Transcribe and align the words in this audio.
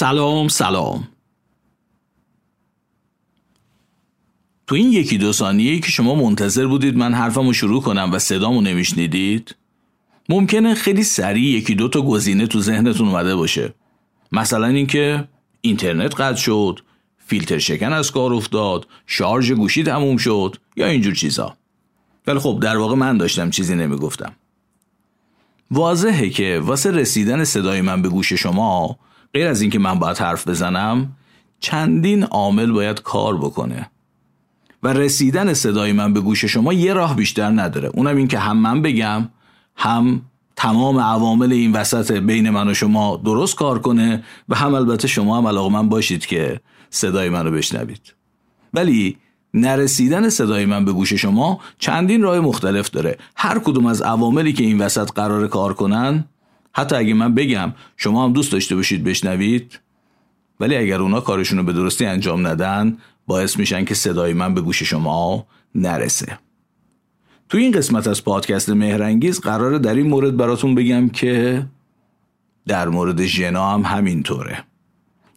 سلام 0.00 0.48
سلام. 0.48 1.08
تو 4.66 4.74
این 4.74 4.92
یکی 4.92 5.18
دو 5.18 5.32
ثانیه 5.32 5.80
که 5.80 5.90
شما 5.90 6.14
منتظر 6.14 6.66
بودید 6.66 6.96
من 6.96 7.14
حرفمو 7.14 7.52
شروع 7.52 7.82
کنم 7.82 8.10
و 8.12 8.18
صدامو 8.18 8.60
نمیشنیدید 8.60 9.56
ممکنه 10.28 10.74
خیلی 10.74 11.02
سریع 11.02 11.58
یکی 11.58 11.74
دو 11.74 11.88
تا 11.88 12.02
گزینه 12.02 12.46
تو 12.46 12.60
ذهنتون 12.60 13.08
اومده 13.08 13.36
باشه. 13.36 13.74
مثلا 14.32 14.66
اینکه 14.66 15.28
اینترنت 15.60 16.20
قطع 16.20 16.40
شد 16.40 16.80
فیلتر 17.26 17.58
شکن 17.58 17.92
از 17.92 18.10
کار 18.10 18.34
افتاد 18.34 18.86
شارژ 19.06 19.52
گوشی 19.52 19.82
تموم 19.82 20.16
شد 20.16 20.56
یا 20.76 20.86
اینجور 20.86 21.14
چیزا. 21.14 21.56
ولی 22.26 22.38
خب 22.38 22.58
در 22.62 22.76
واقع 22.76 22.94
من 22.94 23.18
داشتم 23.18 23.50
چیزی 23.50 23.74
نمی‌گفتم. 23.74 24.32
واضحه 25.70 26.30
که 26.30 26.60
واسه 26.64 26.90
رسیدن 26.90 27.44
صدای 27.44 27.80
من 27.80 28.02
به 28.02 28.08
گوش 28.08 28.32
شما 28.32 28.98
غیر 29.34 29.46
از 29.46 29.60
اینکه 29.60 29.78
من 29.78 29.98
باید 29.98 30.18
حرف 30.18 30.48
بزنم 30.48 31.16
چندین 31.60 32.22
عامل 32.22 32.72
باید 32.72 33.02
کار 33.02 33.36
بکنه. 33.36 33.90
و 34.82 34.88
رسیدن 34.88 35.54
صدای 35.54 35.92
من 35.92 36.12
به 36.12 36.20
گوش 36.20 36.44
شما 36.44 36.72
یه 36.72 36.92
راه 36.92 37.16
بیشتر 37.16 37.50
نداره. 37.50 37.90
اونم 37.94 38.16
این 38.16 38.28
که 38.28 38.38
هم 38.38 38.56
من 38.56 38.82
بگم 38.82 39.28
هم 39.76 40.22
تمام 40.56 40.98
عوامل 40.98 41.52
این 41.52 41.72
وسط 41.72 42.12
بین 42.12 42.50
من 42.50 42.68
و 42.68 42.74
شما 42.74 43.16
درست 43.24 43.56
کار 43.56 43.78
کنه 43.78 44.22
و 44.48 44.54
هم 44.54 44.74
البته 44.74 45.08
شما 45.08 45.38
هم 45.38 45.46
علاقه 45.46 45.72
من 45.72 45.88
باشید 45.88 46.26
که 46.26 46.60
صدای 46.90 47.28
منو 47.28 47.50
بشنوید. 47.50 48.14
ولی 48.74 49.16
نرسیدن 49.54 50.28
صدای 50.28 50.66
من 50.66 50.84
به 50.84 50.92
گوش 50.92 51.12
شما 51.12 51.60
چندین 51.78 52.22
راه 52.22 52.40
مختلف 52.40 52.90
داره. 52.90 53.18
هر 53.36 53.58
کدوم 53.58 53.86
از 53.86 54.02
عواملی 54.02 54.52
که 54.52 54.64
این 54.64 54.78
وسط 54.78 55.10
قرار 55.12 55.48
کار 55.48 55.74
کنن 55.74 56.24
حتی 56.72 56.96
اگه 56.96 57.14
من 57.14 57.34
بگم 57.34 57.72
شما 57.96 58.24
هم 58.24 58.32
دوست 58.32 58.52
داشته 58.52 58.76
باشید 58.76 59.04
بشنوید 59.04 59.80
ولی 60.60 60.76
اگر 60.76 61.00
اونا 61.00 61.20
کارشون 61.20 61.58
رو 61.58 61.64
به 61.64 61.72
درستی 61.72 62.06
انجام 62.06 62.46
ندن 62.46 62.96
باعث 63.26 63.56
میشن 63.56 63.84
که 63.84 63.94
صدای 63.94 64.32
من 64.32 64.54
به 64.54 64.60
گوش 64.60 64.82
شما 64.82 65.46
نرسه. 65.74 66.38
تو 67.48 67.58
این 67.58 67.72
قسمت 67.72 68.06
از 68.06 68.24
پادکست 68.24 68.70
مهرنگیز 68.70 69.40
قراره 69.40 69.78
در 69.78 69.94
این 69.94 70.06
مورد 70.06 70.36
براتون 70.36 70.74
بگم 70.74 71.08
که 71.08 71.66
در 72.66 72.88
مورد 72.88 73.24
ژنا 73.24 73.70
هم 73.70 73.82
همینطوره. 73.82 74.64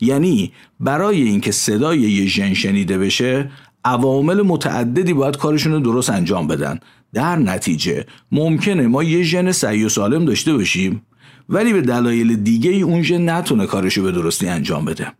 یعنی 0.02 0.52
برای 0.80 1.22
اینکه 1.22 1.52
صدای 1.52 2.00
یه 2.00 2.26
ژن 2.26 2.54
شنیده 2.54 2.98
بشه 2.98 3.52
عوامل 3.86 4.42
متعددی 4.42 5.14
باید 5.14 5.38
کارشون 5.38 5.72
رو 5.72 5.80
درست 5.80 6.10
انجام 6.10 6.48
بدن. 6.48 6.80
در 7.14 7.36
نتیجه 7.36 8.06
ممکنه 8.32 8.88
ما 8.88 9.04
یه 9.04 9.24
ژن 9.24 9.52
سعی 9.52 9.84
و 9.84 9.90
سالم 9.90 10.26
داشته 10.26 10.54
باشیم. 10.54 11.02
ولی 11.50 11.74
به 11.74 11.82
دلایل 11.82 12.36
دیگه 12.36 12.72
ای 12.72 12.82
اون 12.82 13.02
ژن 13.02 13.30
نتونه 13.30 13.66
کارشو 13.66 14.04
به 14.04 14.12
درستی 14.12 14.48
انجام 14.48 14.86
بده 14.86 15.12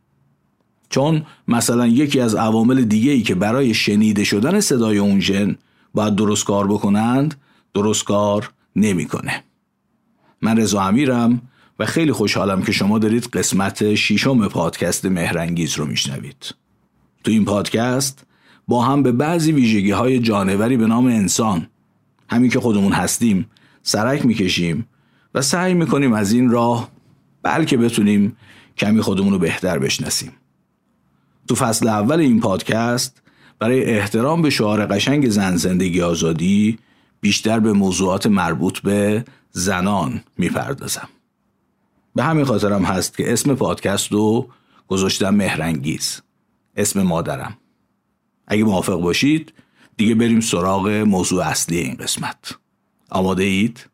چون 0.90 1.26
مثلا 1.48 1.88
یکی 1.88 2.20
از 2.20 2.36
عوامل 2.36 2.84
دیگه 2.84 3.12
ای 3.12 3.22
که 3.22 3.36
برای 3.36 3.74
شنیده 3.74 4.24
شدن 4.24 4.60
صدای 4.60 4.98
اون 4.98 5.20
ژن 5.20 5.56
باید 5.94 6.16
درست 6.16 6.46
کار 6.46 6.68
بکنند 6.68 7.36
درست 7.74 8.04
کار 8.04 8.52
نمی‌کنه. 8.76 9.44
من 10.42 10.58
رضا 10.58 10.82
امیرم 10.82 11.42
و 11.80 11.86
خیلی 11.86 12.12
خوشحالم 12.12 12.62
که 12.62 12.72
شما 12.72 13.00
دارید 13.00 13.28
قسمت 13.34 13.96
شیشم 13.96 14.48
پادکست 14.48 15.06
مهرنگیز 15.06 15.78
رو 15.78 15.86
میشنوید. 15.86 16.56
تو 17.24 17.32
این 17.32 17.46
پادکست 17.46 18.26
با 18.68 18.84
هم 18.84 19.04
به 19.04 19.12
بعضی 19.12 19.52
ویژگی 19.52 19.92
های 19.92 20.20
جانوری 20.20 20.78
به 20.78 20.88
نام 20.88 21.06
انسان 21.06 21.68
همین 22.30 22.50
که 22.50 22.60
خودمون 22.60 22.92
هستیم 22.94 23.46
سرک 23.84 24.26
می‌کشیم 24.26 24.88
و 25.34 25.42
سعی 25.42 25.74
می‌کنیم 25.74 26.14
از 26.14 26.32
این 26.32 26.50
راه 26.50 26.90
بلکه 27.44 27.78
بتونیم 27.78 28.38
کمی 28.78 29.02
خودمون 29.02 29.34
رو 29.34 29.40
بهتر 29.40 29.80
بشناسیم. 29.80 30.32
تو 31.48 31.56
فصل 31.56 31.88
اول 31.88 32.20
این 32.20 32.40
پادکست 32.40 33.22
برای 33.60 33.84
احترام 33.84 34.42
به 34.42 34.50
شعار 34.50 34.86
قشنگ 34.86 35.30
زن 35.30 35.56
زندگی 35.56 36.02
آزادی 36.02 36.80
بیشتر 37.22 37.60
به 37.60 37.74
موضوعات 37.74 38.28
مربوط 38.28 38.80
به 38.80 39.26
زنان 39.52 40.24
می‌پردازم. 40.38 41.10
به 42.16 42.24
همین 42.24 42.46
خاطرم 42.46 42.84
هست 42.84 43.18
که 43.18 43.34
اسم 43.34 43.56
پادکست 43.56 44.12
رو 44.12 44.50
گذاشتم 44.88 45.30
مهرنگیز 45.30 46.22
اسم 46.76 47.02
مادرم 47.02 47.58
اگه 48.48 48.64
موافق 48.64 49.02
باشید 49.02 49.54
دیگه 49.98 50.16
بریم 50.16 50.40
سراغ 50.40 50.88
موضوع 50.88 51.44
اصلی 51.46 51.78
این 51.78 51.96
قسمت 51.96 52.58
آماده 53.10 53.44
اید؟ 53.44 53.86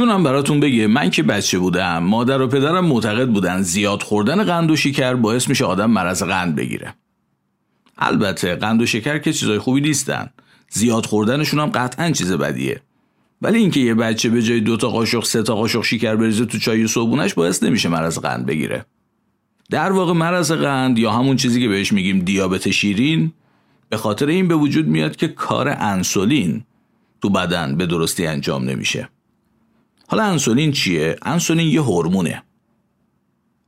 جونم 0.00 0.22
براتون 0.22 0.60
بگه 0.60 0.86
من 0.86 1.10
که 1.10 1.22
بچه 1.22 1.58
بودم 1.58 1.98
مادر 1.98 2.40
و 2.40 2.46
پدرم 2.46 2.84
معتقد 2.84 3.28
بودن 3.28 3.62
زیاد 3.62 4.02
خوردن 4.02 4.44
قند 4.44 4.70
و 4.70 4.76
شکر 4.76 5.14
باعث 5.14 5.48
میشه 5.48 5.64
آدم 5.64 5.90
مرض 5.90 6.22
قند 6.22 6.56
بگیره. 6.56 6.94
البته 7.98 8.54
قند 8.54 8.82
و 8.82 8.86
شکر 8.86 9.18
که 9.18 9.32
چیزای 9.32 9.58
خوبی 9.58 9.80
نیستن. 9.80 10.30
زیاد 10.68 11.06
خوردنشون 11.06 11.60
هم 11.60 11.66
قطعا 11.66 12.10
چیز 12.10 12.32
بدیه. 12.32 12.80
ولی 13.42 13.58
اینکه 13.58 13.80
یه 13.80 13.94
بچه 13.94 14.28
به 14.28 14.42
جای 14.42 14.60
دو 14.60 14.76
تا 14.76 14.88
قاشق 14.88 15.24
سه 15.24 15.42
تا 15.42 15.54
قاشق 15.54 15.82
شکر 15.82 16.16
بریزه 16.16 16.44
تو 16.44 16.58
چای 16.58 16.86
صبحونش 16.86 17.34
باعث 17.34 17.62
نمیشه 17.62 17.88
مرض 17.88 18.18
قند 18.18 18.46
بگیره. 18.46 18.84
در 19.70 19.92
واقع 19.92 20.12
مرض 20.12 20.52
قند 20.52 20.98
یا 20.98 21.12
همون 21.12 21.36
چیزی 21.36 21.60
که 21.60 21.68
بهش 21.68 21.92
میگیم 21.92 22.18
دیابت 22.18 22.70
شیرین 22.70 23.32
به 23.88 23.96
خاطر 23.96 24.26
این 24.26 24.48
به 24.48 24.54
وجود 24.54 24.86
میاد 24.86 25.16
که 25.16 25.28
کار 25.28 25.68
انسولین 25.68 26.64
تو 27.22 27.30
بدن 27.30 27.76
به 27.76 27.86
درستی 27.86 28.26
انجام 28.26 28.64
نمیشه. 28.64 29.08
حالا 30.10 30.24
انسولین 30.24 30.72
چیه؟ 30.72 31.16
انسولین 31.22 31.68
یه 31.68 31.82
هورمونه. 31.82 32.42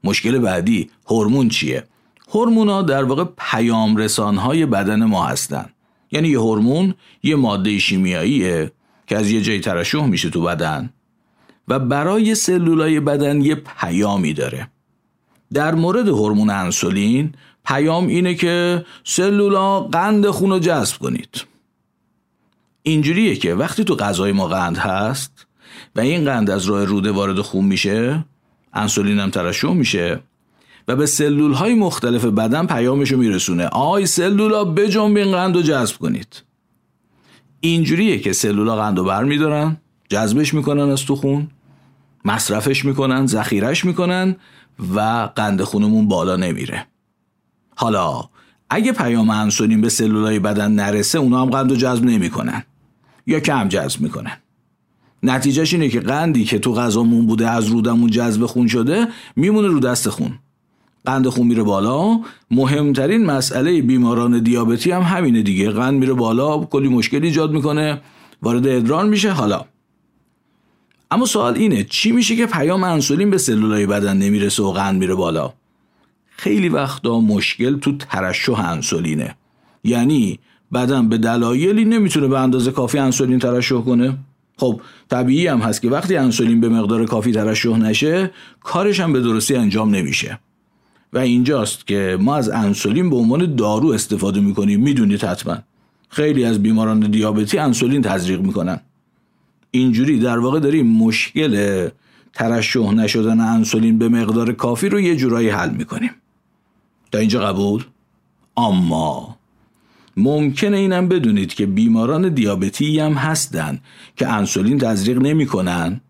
مشکل 0.04 0.38
بعدی 0.38 0.90
هورمون 1.06 1.48
چیه؟ 1.48 1.84
هورمونا 2.28 2.82
در 2.82 3.04
واقع 3.04 3.24
پیام 3.38 3.96
رسانهای 3.96 4.66
بدن 4.66 5.04
ما 5.04 5.26
هستن. 5.26 5.68
یعنی 6.12 6.28
یه 6.28 6.38
هورمون 6.38 6.94
یه 7.22 7.36
ماده 7.36 7.78
شیمیاییه 7.78 8.72
که 9.06 9.16
از 9.16 9.30
یه 9.30 9.40
جای 9.40 9.60
ترشح 9.60 10.04
میشه 10.04 10.30
تو 10.30 10.42
بدن 10.42 10.90
و 11.68 11.78
برای 11.78 12.34
سلولای 12.34 13.00
بدن 13.00 13.40
یه 13.40 13.54
پیامی 13.54 14.32
داره. 14.32 14.68
در 15.52 15.74
مورد 15.74 16.08
هورمون 16.08 16.50
انسولین 16.50 17.34
پیام 17.64 18.06
اینه 18.06 18.34
که 18.34 18.86
سلولا 19.04 19.80
قند 19.80 20.26
خون 20.26 20.50
رو 20.50 20.58
جذب 20.58 20.98
کنید. 20.98 21.44
اینجوریه 22.82 23.36
که 23.36 23.54
وقتی 23.54 23.84
تو 23.84 23.94
غذای 23.94 24.32
ما 24.32 24.48
قند 24.48 24.76
هست 24.76 25.46
و 25.96 26.00
این 26.00 26.24
قند 26.24 26.50
از 26.50 26.64
راه 26.64 26.84
روده 26.84 27.10
وارد 27.10 27.40
خون 27.40 27.64
میشه؟ 27.64 28.24
انسولین 28.72 29.18
هم 29.18 29.30
ترشح 29.30 29.72
میشه. 29.72 30.20
و 30.88 30.96
به 30.96 31.06
سلول 31.06 31.52
های 31.52 31.74
مختلف 31.74 32.24
بدن 32.24 32.66
پیامشو 32.66 33.16
میرسونه. 33.16 33.66
آی 33.66 34.06
سلولا 34.06 34.64
بجنبین 34.64 35.32
قند 35.32 35.56
رو 35.56 35.62
جذب 35.62 35.96
کنید. 35.96 36.42
اینجوریه 37.60 38.18
که 38.18 38.32
سلولا 38.32 38.76
قند 38.76 38.98
رو 38.98 39.04
بر 39.04 39.24
میدارن 39.24 39.76
جذبش 40.08 40.54
می‌کنن 40.54 40.90
از 40.90 41.06
تو 41.06 41.16
خون 41.16 41.48
مصرفش 42.24 42.84
می‌کنن 42.84 43.26
ذخیرش 43.26 43.84
می‌کنن 43.84 44.36
و 44.94 45.28
قند 45.36 45.62
خونمون 45.62 46.08
بالا 46.08 46.36
نمیره. 46.36 46.86
حالا 47.76 48.24
اگه 48.70 48.92
پیام 48.92 49.30
انسولین 49.30 49.80
به 49.80 49.88
سلولای 49.88 50.38
بدن 50.38 50.72
نرسه 50.72 51.18
اونا 51.18 51.42
هم 51.42 51.50
قند 51.50 51.70
رو 51.70 51.76
جذب 51.76 52.04
نمی‌کنن. 52.04 52.62
یا 53.26 53.40
کم 53.40 53.68
جذب 53.68 54.00
می‌کنن. 54.00 54.36
نتیجهش 55.22 55.72
اینه 55.72 55.88
که 55.88 56.00
قندی 56.00 56.44
که 56.44 56.58
تو 56.58 56.74
غذامون 56.74 57.26
بوده 57.26 57.50
از 57.50 57.66
رودمون 57.66 58.10
جذب 58.10 58.46
خون 58.46 58.66
شده 58.66 59.08
میمونه 59.36 59.68
رو 59.68 59.80
دست 59.80 60.08
خون. 60.08 60.38
قند 61.04 61.28
خون 61.28 61.46
میره 61.46 61.62
بالا. 61.62 62.20
مهمترین 62.50 63.26
مسئله 63.26 63.82
بیماران 63.82 64.42
دیابتی 64.42 64.90
هم 64.90 65.02
همینه 65.02 65.42
دیگه. 65.42 65.70
قند 65.70 65.94
میره 65.94 66.12
بالا 66.12 66.58
کلی 66.58 66.88
مشکل 66.88 67.24
ایجاد 67.24 67.52
می‌کنه. 67.52 68.00
وارد 68.42 68.66
ادران 68.66 69.08
میشه. 69.08 69.30
حالا. 69.30 69.64
اما 71.10 71.26
سوال 71.26 71.54
اینه 71.54 71.84
چی 71.84 72.12
میشه 72.12 72.36
که 72.36 72.46
پیام 72.46 72.84
انسولین 72.84 73.30
به 73.30 73.38
سلولای 73.38 73.86
بدن 73.86 74.16
نمی‌رسه 74.16 74.62
و 74.62 74.72
قند 74.72 74.98
میره 74.98 75.14
بالا؟ 75.14 75.52
خیلی 76.36 76.68
وقتا 76.68 77.20
مشکل 77.20 77.78
تو 77.78 77.96
ترشح 77.96 78.70
انسولینه. 78.70 79.34
یعنی 79.84 80.38
بدن 80.72 81.08
به 81.08 81.18
دلایلی 81.18 81.84
نمی‌تونه 81.84 82.28
به 82.28 82.38
اندازه 82.38 82.70
کافی 82.70 82.98
انسولین 82.98 83.38
ترشح 83.38 83.80
کنه. 83.80 84.18
خب 84.56 84.80
طبیعی 85.10 85.46
هم 85.46 85.58
هست 85.58 85.82
که 85.82 85.88
وقتی 85.88 86.16
انسولین 86.16 86.60
به 86.60 86.68
مقدار 86.68 87.06
کافی 87.06 87.32
ترشح 87.32 87.76
نشه 87.76 88.30
کارش 88.60 89.00
هم 89.00 89.12
به 89.12 89.20
درستی 89.20 89.56
انجام 89.56 89.94
نمیشه. 89.94 90.38
و 91.12 91.18
اینجاست 91.18 91.86
که 91.86 92.18
ما 92.20 92.36
از 92.36 92.48
انسولین 92.48 93.10
به 93.10 93.16
عنوان 93.16 93.54
دارو 93.54 93.88
استفاده 93.88 94.40
می‌کنیم. 94.40 94.80
می‌دونید 94.80 95.24
حتما. 95.24 95.58
خیلی 96.08 96.44
از 96.44 96.62
بیماران 96.62 97.00
دیابتی 97.00 97.58
انسولین 97.58 98.02
تزریق 98.02 98.40
می‌کنن. 98.40 98.80
اینجوری 99.70 100.18
در 100.18 100.38
واقع 100.38 100.60
داریم 100.60 100.86
مشکل 100.86 101.88
ترشح 102.34 102.92
نشدن 102.92 103.40
انسولین 103.40 103.98
به 103.98 104.08
مقدار 104.08 104.52
کافی 104.52 104.88
رو 104.88 105.00
یه 105.00 105.16
جورایی 105.16 105.48
حل 105.48 105.70
می‌کنیم. 105.70 106.10
تا 107.12 107.18
اینجا 107.18 107.40
قبول؟ 107.40 107.84
اما 108.56 109.36
ممکنه 110.16 110.76
اینم 110.76 111.08
بدونید 111.08 111.54
که 111.54 111.66
بیماران 111.66 112.28
دیابتی 112.28 113.00
هم 113.00 113.12
هستن 113.12 113.78
که 114.16 114.28
انسولین 114.28 114.78
تزریق 114.78 115.18
نمی‌کنن 115.18 116.00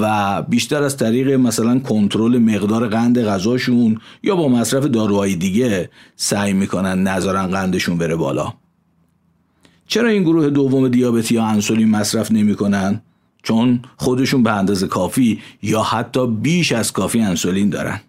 و 0.00 0.42
بیشتر 0.42 0.82
از 0.82 0.96
طریق 0.96 1.30
مثلا 1.30 1.78
کنترل 1.78 2.38
مقدار 2.38 2.88
قند 2.88 3.24
غذاشون 3.24 4.00
یا 4.22 4.36
با 4.36 4.48
مصرف 4.48 4.84
داروهای 4.84 5.34
دیگه 5.34 5.90
سعی 6.16 6.52
می‌کنن 6.52 7.02
نذارن 7.02 7.46
قندشون 7.46 7.98
بره 7.98 8.16
بالا. 8.16 8.52
چرا 9.86 10.08
این 10.08 10.22
گروه 10.22 10.50
دوم 10.50 10.88
دیابتی 10.88 11.36
ها 11.36 11.46
انسولین 11.46 11.90
مصرف 11.90 12.32
نمی‌کنن؟ 12.32 13.00
چون 13.42 13.80
خودشون 13.96 14.42
به 14.42 14.52
اندازه 14.52 14.86
کافی 14.86 15.40
یا 15.62 15.82
حتی 15.82 16.26
بیش 16.26 16.72
از 16.72 16.92
کافی 16.92 17.20
انسولین 17.20 17.70
دارن. 17.70 18.00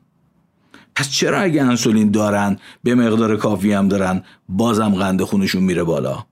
پس 0.99 1.11
چرا 1.11 1.39
اگه 1.39 1.63
انسولین 1.63 2.11
دارن 2.11 2.57
به 2.83 2.95
مقدار 2.95 3.37
کافی 3.37 3.73
هم 3.73 3.87
دارن 3.87 4.23
بازم 4.49 4.89
قند 4.89 5.23
خونشون 5.23 5.63
میره 5.63 5.83
بالا؟ 5.83 6.25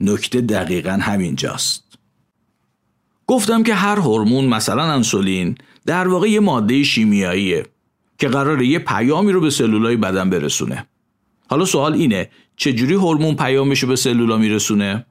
نکته 0.00 0.40
دقیقا 0.40 0.90
همینجاست. 0.90 1.98
گفتم 3.26 3.62
که 3.62 3.74
هر 3.74 3.96
هورمون 3.96 4.44
مثلا 4.44 4.82
انسولین 4.82 5.54
در 5.86 6.08
واقع 6.08 6.30
یه 6.30 6.40
ماده 6.40 6.82
شیمیاییه 6.82 7.66
که 8.18 8.28
قراره 8.28 8.66
یه 8.66 8.78
پیامی 8.78 9.32
رو 9.32 9.40
به 9.40 9.50
سلولای 9.50 9.96
بدن 9.96 10.30
برسونه. 10.30 10.86
حالا 11.48 11.64
سوال 11.64 11.92
اینه 11.92 12.30
چجوری 12.56 12.94
هورمون 12.94 13.36
پیامش 13.36 13.82
رو 13.82 13.88
به 13.88 13.96
سلولا 13.96 14.36
میرسونه؟ 14.36 15.06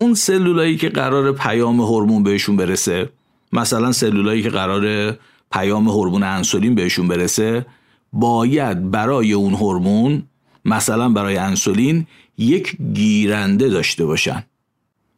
اون 0.00 0.14
سلولایی 0.14 0.76
که 0.76 0.88
قرار 0.88 1.32
پیام 1.32 1.80
هورمون 1.80 2.22
بهشون 2.22 2.56
برسه 2.56 3.08
مثلا 3.52 3.92
سلولایی 3.92 4.42
که 4.42 4.50
قرار 4.50 5.16
پیام 5.52 5.88
هورمون 5.88 6.22
انسولین 6.22 6.74
بهشون 6.74 7.08
برسه 7.08 7.66
باید 8.14 8.90
برای 8.90 9.32
اون 9.32 9.54
هورمون 9.54 10.22
مثلا 10.64 11.08
برای 11.08 11.36
انسولین 11.36 12.06
یک 12.38 12.76
گیرنده 12.94 13.68
داشته 13.68 14.04
باشن. 14.06 14.44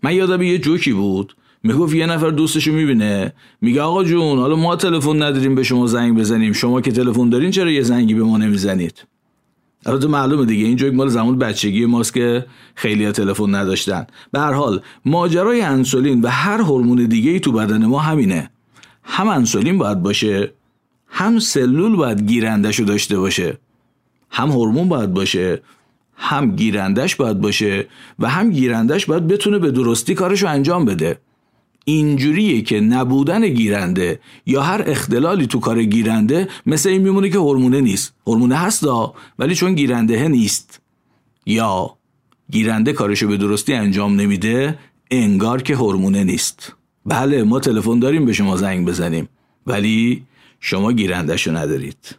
من 0.02 0.14
یادم 0.14 0.42
یه 0.42 0.58
جوکی 0.58 0.92
بود. 0.92 1.36
می‌گفت 1.62 1.94
یه 1.94 2.06
نفر 2.06 2.30
دوستشو 2.30 2.72
می‌بینه. 2.72 3.32
میگه 3.60 3.82
آقا 3.82 4.04
جون 4.04 4.38
حالا 4.38 4.56
ما 4.56 4.76
تلفن 4.76 5.22
نداریم 5.22 5.54
به 5.54 5.62
شما 5.62 5.86
زنگ 5.86 6.18
بزنیم. 6.18 6.52
شما 6.52 6.80
که 6.80 6.92
تلفن 6.92 7.28
دارین 7.28 7.50
چرا 7.50 7.70
یه 7.70 7.82
زنگی 7.82 8.14
به 8.14 8.22
ما 8.22 8.38
نمی‌زنید؟ 8.38 9.04
البته 9.86 10.08
معلومه 10.08 10.44
دیگه. 10.44 10.64
این 10.66 10.76
جوک 10.76 10.94
مال 10.94 11.08
زمان 11.08 11.38
بچگی 11.38 11.86
ماست 11.86 12.14
که 12.14 12.46
خیلی 12.74 13.12
تلفن 13.12 13.54
نداشتن. 13.54 14.06
به 14.32 14.40
هر 14.40 14.52
حال 14.52 14.80
ماجرای 15.04 15.60
انسولین 15.60 16.20
و 16.20 16.28
هر 16.28 16.60
هورمون 16.60 17.04
دیگه 17.04 17.30
ای 17.30 17.40
تو 17.40 17.52
بدن 17.52 17.86
ما 17.86 17.98
همینه. 17.98 18.50
هم 19.02 19.28
انسولین 19.28 19.78
باید 19.78 20.02
باشه 20.02 20.52
هم 21.08 21.38
سلول 21.38 21.96
باید 21.96 22.28
گیرندش 22.28 22.78
رو 22.78 22.84
داشته 22.84 23.18
باشه 23.18 23.58
هم 24.30 24.50
هورمون 24.50 24.88
باید 24.88 25.14
باشه 25.14 25.62
هم 26.16 26.56
گیرندش 26.56 27.16
باید 27.16 27.40
باشه 27.40 27.86
و 28.18 28.28
هم 28.28 28.50
گیرندش 28.50 29.06
باید 29.06 29.26
بتونه 29.26 29.58
به 29.58 29.70
درستی 29.70 30.14
کارش 30.14 30.42
رو 30.42 30.48
انجام 30.48 30.84
بده. 30.84 31.18
اینجوریه 31.84 32.62
که 32.62 32.80
نبودن 32.80 33.48
گیرنده 33.48 34.20
یا 34.46 34.62
هر 34.62 34.84
اختلالی 34.86 35.46
تو 35.46 35.60
کار 35.60 35.82
گیرنده 35.82 36.48
مثل 36.66 36.88
این 36.88 37.02
میمونه 37.02 37.28
که 37.28 37.38
هورمونه 37.38 37.80
نیست. 37.80 38.14
هورمونه 38.26 38.56
هستا 38.56 39.14
ولی 39.38 39.54
چون 39.54 39.74
گیرنده 39.74 40.28
نیست. 40.28 40.80
یا 41.46 41.96
گیرنده 42.50 42.92
کارشو 42.92 43.28
به 43.28 43.36
درستی 43.36 43.72
انجام 43.72 44.20
نمیده 44.20 44.78
انگار 45.10 45.62
که 45.62 45.76
هورمونه 45.76 46.24
نیست. 46.24 46.72
بله 47.06 47.42
ما 47.42 47.60
تلفن 47.60 47.98
داریم 47.98 48.24
به 48.24 48.32
شما 48.32 48.56
زنگ 48.56 48.86
بزنیم. 48.86 49.28
ولی 49.66 50.22
شما 50.60 50.92
گیرندهشو 50.92 51.56
ندارید. 51.56 52.16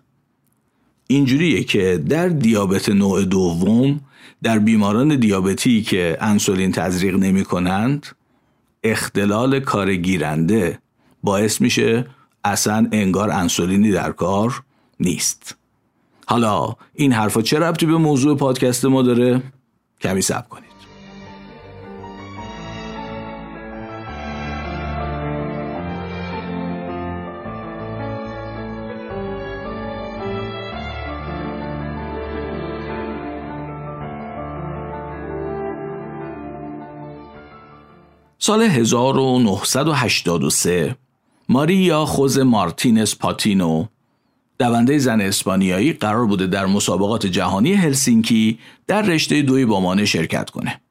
اینجوریه 1.07 1.63
که 1.63 2.03
در 2.09 2.27
دیابت 2.27 2.89
نوع 2.89 3.25
دوم 3.25 4.01
در 4.43 4.59
بیماران 4.59 5.15
دیابتی 5.15 5.81
که 5.81 6.17
انسولین 6.21 6.71
تزریق 6.71 7.15
نمی 7.15 7.43
کنند 7.43 8.07
اختلال 8.83 9.59
کار 9.59 9.95
گیرنده 9.95 10.79
باعث 11.23 11.61
میشه 11.61 12.05
اصلا 12.43 12.87
انگار 12.91 13.31
انسولینی 13.31 13.91
در 13.91 14.11
کار 14.11 14.63
نیست. 14.99 15.55
حالا 16.25 16.75
این 16.93 17.13
حرفا 17.13 17.41
چه 17.41 17.59
ربطی 17.59 17.85
به 17.85 17.97
موضوع 17.97 18.37
پادکست 18.37 18.85
ما 18.85 19.01
داره؟ 19.01 19.43
کمی 20.01 20.21
سب 20.21 20.49
کنید. 20.49 20.66
سال 38.47 38.61
1983 38.61 40.95
ماریا 41.49 42.05
خوز 42.05 42.39
مارتینز 42.39 43.15
پاتینو 43.15 43.85
دونده 44.59 44.97
زن 44.97 45.21
اسپانیایی 45.21 45.94
قرار 45.94 46.25
بوده 46.25 46.47
در 46.47 46.66
مسابقات 46.66 47.25
جهانی 47.25 47.73
هلسینکی 47.73 48.59
در 48.87 49.01
رشته 49.01 49.42
دوی 49.42 49.66
بامانه 49.66 50.06
شرکت 50.06 50.49
کنه. 50.49 50.81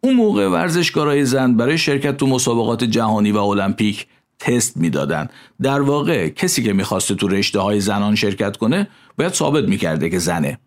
اون 0.00 0.14
موقع 0.14 0.48
ورزشکارای 0.48 1.24
زن 1.24 1.56
برای 1.56 1.78
شرکت 1.78 2.16
تو 2.16 2.26
مسابقات 2.26 2.84
جهانی 2.84 3.32
و 3.32 3.38
المپیک 3.38 4.06
تست 4.38 4.76
می‌دادن. 4.76 5.28
در 5.62 5.80
واقع 5.80 6.28
کسی 6.28 6.62
که 6.62 6.72
می‌خواسته 6.72 7.14
تو 7.14 7.28
رشته 7.28 7.60
های 7.60 7.80
زنان 7.80 8.14
شرکت 8.14 8.56
کنه 8.56 8.88
باید 9.18 9.32
ثابت 9.32 9.64
می‌کرده 9.64 10.10
که 10.10 10.18
زنه. 10.18 10.58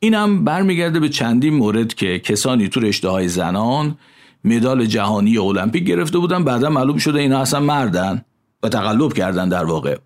اینم 0.00 0.44
برمیگرده 0.44 1.00
به 1.00 1.08
چندین 1.08 1.54
مورد 1.54 1.94
که 1.94 2.18
کسانی 2.18 2.68
تو 2.68 2.80
رشته 2.80 3.08
های 3.08 3.28
زنان 3.28 3.98
مدال 4.44 4.86
جهانی 4.86 5.38
المپیک 5.38 5.84
گرفته 5.84 6.18
بودن 6.18 6.44
بعدا 6.44 6.70
معلوم 6.70 6.98
شده 6.98 7.20
اینا 7.20 7.38
اصلا 7.38 7.60
مردن 7.60 8.24
و 8.62 8.68
تقلب 8.68 9.12
کردن 9.12 9.48
در 9.48 9.64
واقع. 9.64 9.96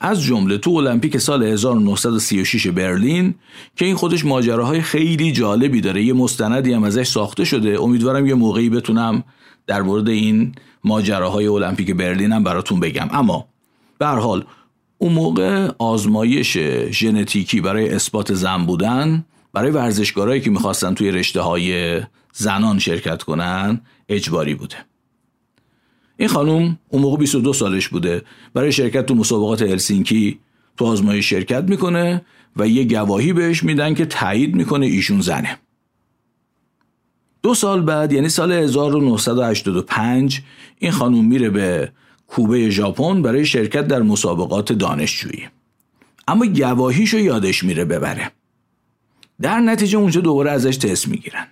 از 0.00 0.22
جمله 0.22 0.58
تو 0.58 0.70
المپیک 0.70 1.18
سال 1.18 1.42
1936 1.42 2.66
برلین 2.66 3.34
که 3.76 3.84
این 3.84 3.94
خودش 3.94 4.24
ماجراهای 4.24 4.80
خیلی 4.80 5.32
جالبی 5.32 5.80
داره. 5.80 6.02
یه 6.02 6.12
مستندی 6.12 6.72
هم 6.72 6.82
ازش 6.82 7.08
ساخته 7.08 7.44
شده. 7.44 7.82
امیدوارم 7.82 8.26
یه 8.26 8.34
موقعی 8.34 8.70
بتونم 8.70 9.24
در 9.66 9.82
مورد 9.82 10.08
این 10.08 10.54
ماجراهای 10.84 11.46
المپیک 11.46 11.90
برلین 11.90 12.32
هم 12.32 12.44
براتون 12.44 12.80
بگم. 12.80 13.08
اما 13.10 13.48
به 13.98 14.06
حال 14.06 14.44
اون 14.98 15.12
موقع 15.12 15.70
آزمایش 15.78 16.58
ژنتیکی 16.90 17.60
برای 17.60 17.94
اثبات 17.94 18.34
زن 18.34 18.66
بودن 18.66 19.24
برای 19.52 19.70
ورزشکارایی 19.70 20.40
که 20.40 20.50
می‌خواستن 20.50 20.94
توی 20.94 21.10
رشته 21.10 21.40
های 21.40 22.00
زنان 22.32 22.78
شرکت 22.78 23.22
کنن 23.22 23.80
اجباری 24.08 24.54
بوده. 24.54 24.76
این 26.16 26.28
خانوم 26.28 26.78
اون 26.88 27.02
موقع 27.02 27.16
22 27.16 27.52
سالش 27.52 27.88
بوده. 27.88 28.22
برای 28.54 28.72
شرکت 28.72 29.06
تو 29.06 29.14
مسابقات 29.14 29.62
هلسینکی 29.62 30.38
تو 30.76 30.84
آزمایش 30.84 31.30
شرکت 31.30 31.64
می‌کنه 31.64 32.24
و 32.56 32.68
یه 32.68 32.84
گواهی 32.84 33.32
بهش 33.32 33.62
میدن 33.62 33.94
که 33.94 34.06
تایید 34.06 34.54
می‌کنه 34.54 34.86
ایشون 34.86 35.20
زنه. 35.20 35.58
دو 37.42 37.54
سال 37.54 37.82
بعد 37.82 38.12
یعنی 38.12 38.28
سال 38.28 38.52
1985 38.52 40.42
این 40.78 40.90
خانوم 40.90 41.24
میره 41.24 41.50
به 41.50 41.92
کوبه 42.26 42.70
ژاپن 42.70 43.22
برای 43.22 43.46
شرکت 43.46 43.86
در 43.86 44.02
مسابقات 44.02 44.72
دانشجویی. 44.72 45.48
اما 46.28 46.46
گواهیشو 46.46 47.18
یادش 47.18 47.64
میره 47.64 47.84
ببره. 47.84 48.30
در 49.40 49.60
نتیجه 49.60 49.98
اونجا 49.98 50.20
دوباره 50.20 50.50
ازش 50.50 50.76
تست 50.76 51.08
می‌گیرن. 51.08 51.46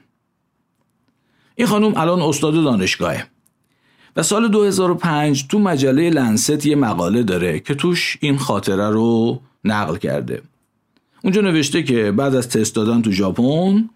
این 1.55 1.67
خانم 1.67 1.93
الان 1.97 2.21
استاد 2.21 2.55
دانشگاهه 2.55 3.27
و 4.17 4.23
سال 4.23 4.49
2005 4.49 5.47
تو 5.47 5.59
مجله 5.59 6.11
لنست 6.11 6.67
یه 6.67 6.77
مقاله 6.77 7.23
داره 7.23 7.61
که 7.61 7.75
توش 7.75 8.17
این 8.21 8.39
خاطره 8.39 8.91
رو 8.91 9.41
نقل 9.65 9.97
کرده. 9.97 10.43
اونجا 11.25 11.41
نوشته 11.41 11.83
که 11.83 12.13
بعد 12.13 12.35
از 12.35 12.49
تست 12.49 12.75
دادن 12.75 13.03
تو 13.03 13.13
ژاپن 13.13 13.91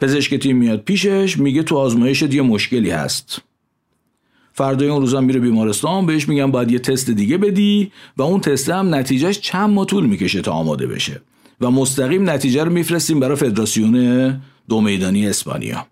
پزشک 0.00 0.34
تیم 0.34 0.56
میاد 0.56 0.80
پیشش 0.80 1.38
میگه 1.38 1.62
تو 1.62 1.76
آزمایشت 1.76 2.34
یه 2.34 2.42
مشکلی 2.42 2.90
هست. 2.90 3.42
فردای 4.52 4.88
اون 4.88 5.00
روزا 5.00 5.20
میره 5.20 5.40
بیمارستان 5.40 6.06
بهش 6.06 6.28
میگن 6.28 6.50
باید 6.50 6.70
یه 6.70 6.78
تست 6.78 7.10
دیگه 7.10 7.38
بدی 7.38 7.92
و 8.16 8.22
اون 8.22 8.40
تست 8.40 8.68
هم 8.68 8.94
نتیجهش 8.94 9.40
چند 9.40 9.70
ماه 9.70 9.86
طول 9.86 10.06
می‌کشه 10.06 10.42
تا 10.42 10.52
آماده 10.52 10.86
بشه. 10.86 11.20
و 11.60 11.70
مستقیم 11.70 12.30
نتیجه 12.30 12.64
رو 12.64 12.72
میفرستیم 12.72 13.20
برای 13.20 13.36
فدراسیون 13.36 14.42
دو 14.68 14.80
میدانی 14.80 15.26
اسپانیا. 15.26 15.86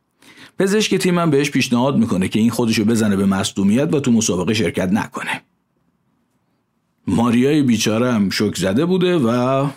پزشک 0.58 0.94
تیمم 0.94 1.30
بهش 1.30 1.50
پیشنهاد 1.50 1.96
می‌کنه 1.96 2.28
که 2.28 2.38
این 2.38 2.50
خودشو 2.50 2.84
بزنه 2.84 3.16
به 3.16 3.26
مصدومیت 3.26 3.94
و 3.94 4.00
تو 4.00 4.12
مسابقه 4.12 4.54
شرکت 4.54 4.92
نکنه. 4.92 5.42
ماریای 7.06 7.62
بیچاره 7.62 8.12
هم 8.12 8.30
شک 8.30 8.56
زده 8.56 8.84
بوده 8.84 9.18
و 9.18 9.68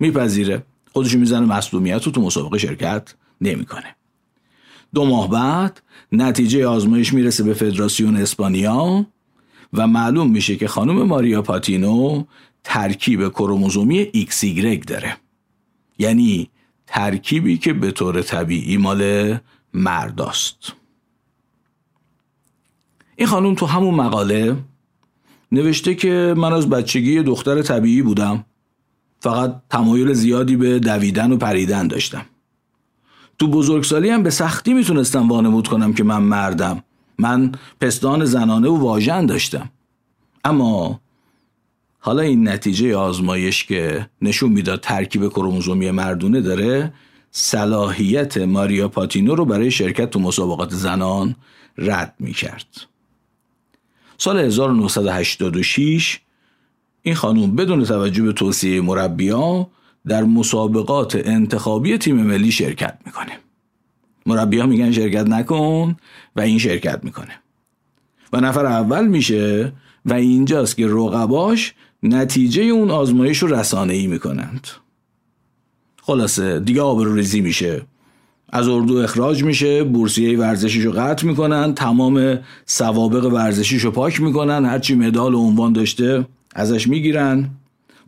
میپذیره. 0.00 0.62
خودش 0.92 1.14
می‌زنه 1.14 1.46
مصدومیت 1.46 2.04
رو 2.04 2.12
تو 2.12 2.20
مسابقه 2.20 2.58
شرکت 2.58 3.14
نمی‌کنه. 3.40 3.96
دو 4.94 5.04
ماه 5.04 5.30
بعد 5.30 5.82
نتیجه 6.12 6.66
آزمایش 6.66 7.12
می‌رسه 7.12 7.44
به 7.44 7.54
فدراسیون 7.54 8.16
اسپانیا 8.16 9.06
و 9.72 9.86
معلوم 9.86 10.30
میشه 10.30 10.56
که 10.56 10.68
خانم 10.68 11.02
ماریا 11.02 11.42
پاتینو 11.42 12.24
ترکیب 12.68 13.28
کروموزومی 13.28 14.26
XY 14.30 14.84
داره. 14.86 15.16
یعنی 15.98 16.50
ترکیبی 16.86 17.58
که 17.58 17.72
به 17.72 17.90
طور 17.90 18.22
طبیعی 18.22 18.76
مال 18.76 19.36
مرداست 19.74 20.72
این 23.16 23.28
خانم 23.28 23.54
تو 23.54 23.66
همون 23.66 23.94
مقاله 23.94 24.56
نوشته 25.52 25.94
که 25.94 26.34
من 26.36 26.52
از 26.52 26.68
بچگی 26.68 27.22
دختر 27.22 27.62
طبیعی 27.62 28.02
بودم. 28.02 28.44
فقط 29.20 29.62
تمایل 29.70 30.12
زیادی 30.12 30.56
به 30.56 30.78
دویدن 30.78 31.32
و 31.32 31.36
پریدن 31.36 31.88
داشتم. 31.88 32.26
تو 33.38 33.48
بزرگسالی 33.48 34.10
هم 34.10 34.22
به 34.22 34.30
سختی 34.30 34.74
می‌تونستم 34.74 35.28
وانمود 35.28 35.68
کنم 35.68 35.92
که 35.92 36.04
من 36.04 36.22
مردم. 36.22 36.82
من 37.18 37.52
پستان 37.80 38.24
زنانه 38.24 38.68
و 38.68 38.76
واژن 38.76 39.26
داشتم. 39.26 39.70
اما 40.44 41.00
حالا 42.06 42.22
این 42.22 42.48
نتیجه 42.48 42.96
آزمایش 42.96 43.64
که 43.64 44.06
نشون 44.22 44.52
می‌داد 44.52 44.80
ترکیب 44.80 45.28
کروموزومی 45.28 45.90
مردونه 45.90 46.40
داره 46.40 46.92
صلاحیت 47.30 48.38
ماریا 48.38 48.88
پاتینو 48.88 49.34
رو 49.34 49.44
برای 49.44 49.70
شرکت 49.70 50.10
تو 50.10 50.20
مسابقات 50.20 50.74
زنان 50.74 51.36
رد 51.78 52.14
می‌کرد. 52.18 52.66
سال 54.18 54.38
1986 54.38 56.20
این 57.02 57.14
خانوم 57.14 57.56
بدون 57.56 57.84
توجه 57.84 58.22
به 58.22 58.32
توصیه 58.32 58.80
مربیا 58.80 59.70
در 60.06 60.22
مسابقات 60.22 61.16
انتخابی 61.24 61.98
تیم 61.98 62.16
ملی 62.16 62.52
شرکت 62.52 62.98
می‌کنه. 63.06 63.38
مربیا 64.26 64.66
میگن 64.66 64.92
شرکت 64.92 65.26
نکن 65.26 65.96
و 66.36 66.40
این 66.40 66.58
شرکت 66.58 67.04
می‌کنه. 67.04 67.40
و 68.32 68.40
نفر 68.40 68.66
اول 68.66 69.06
میشه 69.06 69.72
و 70.04 70.12
اینجاست 70.12 70.76
که 70.76 70.86
رقباش 70.86 71.74
نتیجه 72.02 72.62
اون 72.62 72.90
آزمایش 72.90 73.38
رو 73.38 73.54
رسانه 73.54 73.92
ای 73.92 74.06
می‌کنند. 74.06 74.68
خلاصه 76.02 76.60
دیگه 76.60 76.82
ریزی 77.14 77.40
میشه. 77.40 77.82
از 78.48 78.68
اردو 78.68 78.96
اخراج 78.96 79.44
میشه 79.44 79.84
بورسیه 79.84 80.38
ورزشیش 80.38 80.84
رو 80.84 80.92
قطع 80.92 81.26
می‌کنن 81.26 81.74
تمام 81.74 82.38
سوابق 82.66 83.24
ورزشیش 83.24 83.82
رو 83.82 83.90
پاک 83.90 84.20
می‌کنن 84.20 84.64
هرچی 84.64 84.94
مدال 84.94 85.34
و 85.34 85.38
عنوان 85.38 85.72
داشته 85.72 86.26
ازش 86.54 86.88
می‌گیرن. 86.88 87.50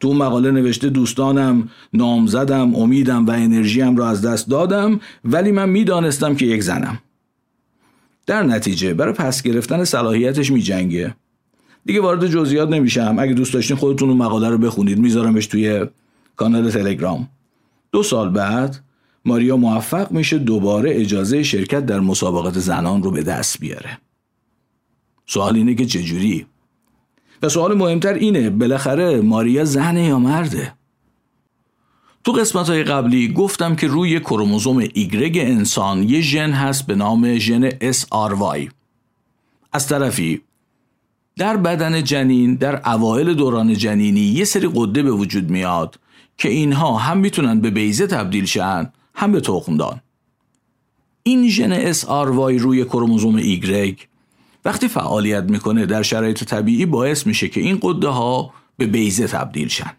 تو 0.00 0.09
اون 0.09 0.16
مقاله 0.16 0.50
نوشته 0.50 0.88
دوستانم 0.88 1.68
نامزدم 1.92 2.75
امیدم 2.75 3.26
و 3.26 3.30
انرژیم 3.30 3.97
رو 3.97 4.04
از 4.04 4.23
دست 4.23 4.49
دادم 4.49 5.00
ولی 5.25 5.52
من 5.52 5.68
می‌دانستم 5.68 6.35
که 6.35 6.47
یک 6.47 6.62
زنم. 6.62 6.99
در 8.26 8.42
نتیجه 8.42 8.95
برای 8.95 9.12
پس 9.12 9.42
گرفتن 9.42 9.85
صلاحیتش 9.85 10.50
میجنگه. 10.50 11.14
دیگه 11.88 12.00
وارد 12.00 12.26
جزئیات 12.26 12.68
نمیشم. 12.68 13.16
اگه 13.18 13.33
دوست 13.33 13.54
داشتین 13.54 13.76
خودتون 13.76 14.09
اون 14.09 14.18
مقاله 14.18 14.49
رو 14.49 14.59
بخونید 14.59 14.99
میذارمش 14.99 15.47
توی 15.47 15.87
کانال 16.37 16.71
تلگرام. 16.71 17.28
دو 17.92 18.02
سال 18.02 18.30
بعد 18.30 18.80
ماریا 19.25 19.57
موفق 19.57 20.12
میشه 20.12 20.38
دوباره 20.38 21.00
اجازه 21.00 21.42
شرکت 21.42 21.87
در 21.87 22.00
مسابقات 22.00 22.59
زنان 22.59 23.02
رو 23.02 23.11
به 23.11 23.23
دست 23.23 23.61
بیاره. 23.61 23.99
سوال 25.26 25.57
اینه 25.57 25.75
که 25.75 25.87
چجوری؟ 25.87 26.47
و 27.42 27.49
سوال 27.49 27.75
مهمتر 27.75 28.14
اینه 28.14 28.50
بالاخره 28.50 29.21
ماریا 29.21 29.64
زنه 29.64 30.04
یا 30.04 30.18
مرده؟ 30.18 30.75
تو 32.25 32.33
قسمت 32.33 32.68
های 32.68 32.85
قبلی 32.85 33.33
گفتم 33.33 33.76
که 33.76 33.87
روی 33.87 34.21
کروموزوم 34.21 34.78
ایگرگ 34.95 35.38
انسان 35.38 36.02
یه 36.02 36.21
ژن 36.21 36.50
هست 36.50 36.87
به 36.87 36.95
نام 36.95 37.38
ژن 37.38 37.71
SRY 37.71 38.71
از 39.73 39.88
طرفی 39.88 40.40
در 41.38 41.57
بدن 41.57 42.04
جنین 42.04 42.54
در 42.54 42.88
اوایل 42.88 43.35
دوران 43.35 43.75
جنینی 43.75 44.21
یه 44.21 44.45
سری 44.45 44.71
قده 44.75 45.02
به 45.02 45.11
وجود 45.11 45.50
میاد 45.50 45.99
که 46.38 46.49
اینها 46.49 46.97
هم 46.97 47.18
می‌تونن 47.18 47.61
به 47.61 47.71
بیزه 47.71 48.07
تبدیل 48.07 48.45
شن 48.45 48.92
هم 49.14 49.33
به 49.33 49.40
تخمدان. 49.40 50.00
این 51.23 51.49
ژن 51.49 51.92
SRY 51.92 52.61
روی 52.61 52.85
کروموزوم 52.85 53.37
ایگرگ 53.37 54.07
وقتی 54.64 54.88
فعالیت 54.88 55.45
می‌کنه 55.45 55.87
در 55.87 56.02
شرایط 56.02 56.45
طبیعی 56.45 56.87
باعث 56.87 57.26
میشه 57.26 57.49
که 57.49 57.61
این 57.61 57.78
قده 57.83 58.09
ها 58.09 58.52
به 58.76 58.87
بیزه 58.87 59.26
تبدیل 59.26 59.68
شن. 59.68 59.92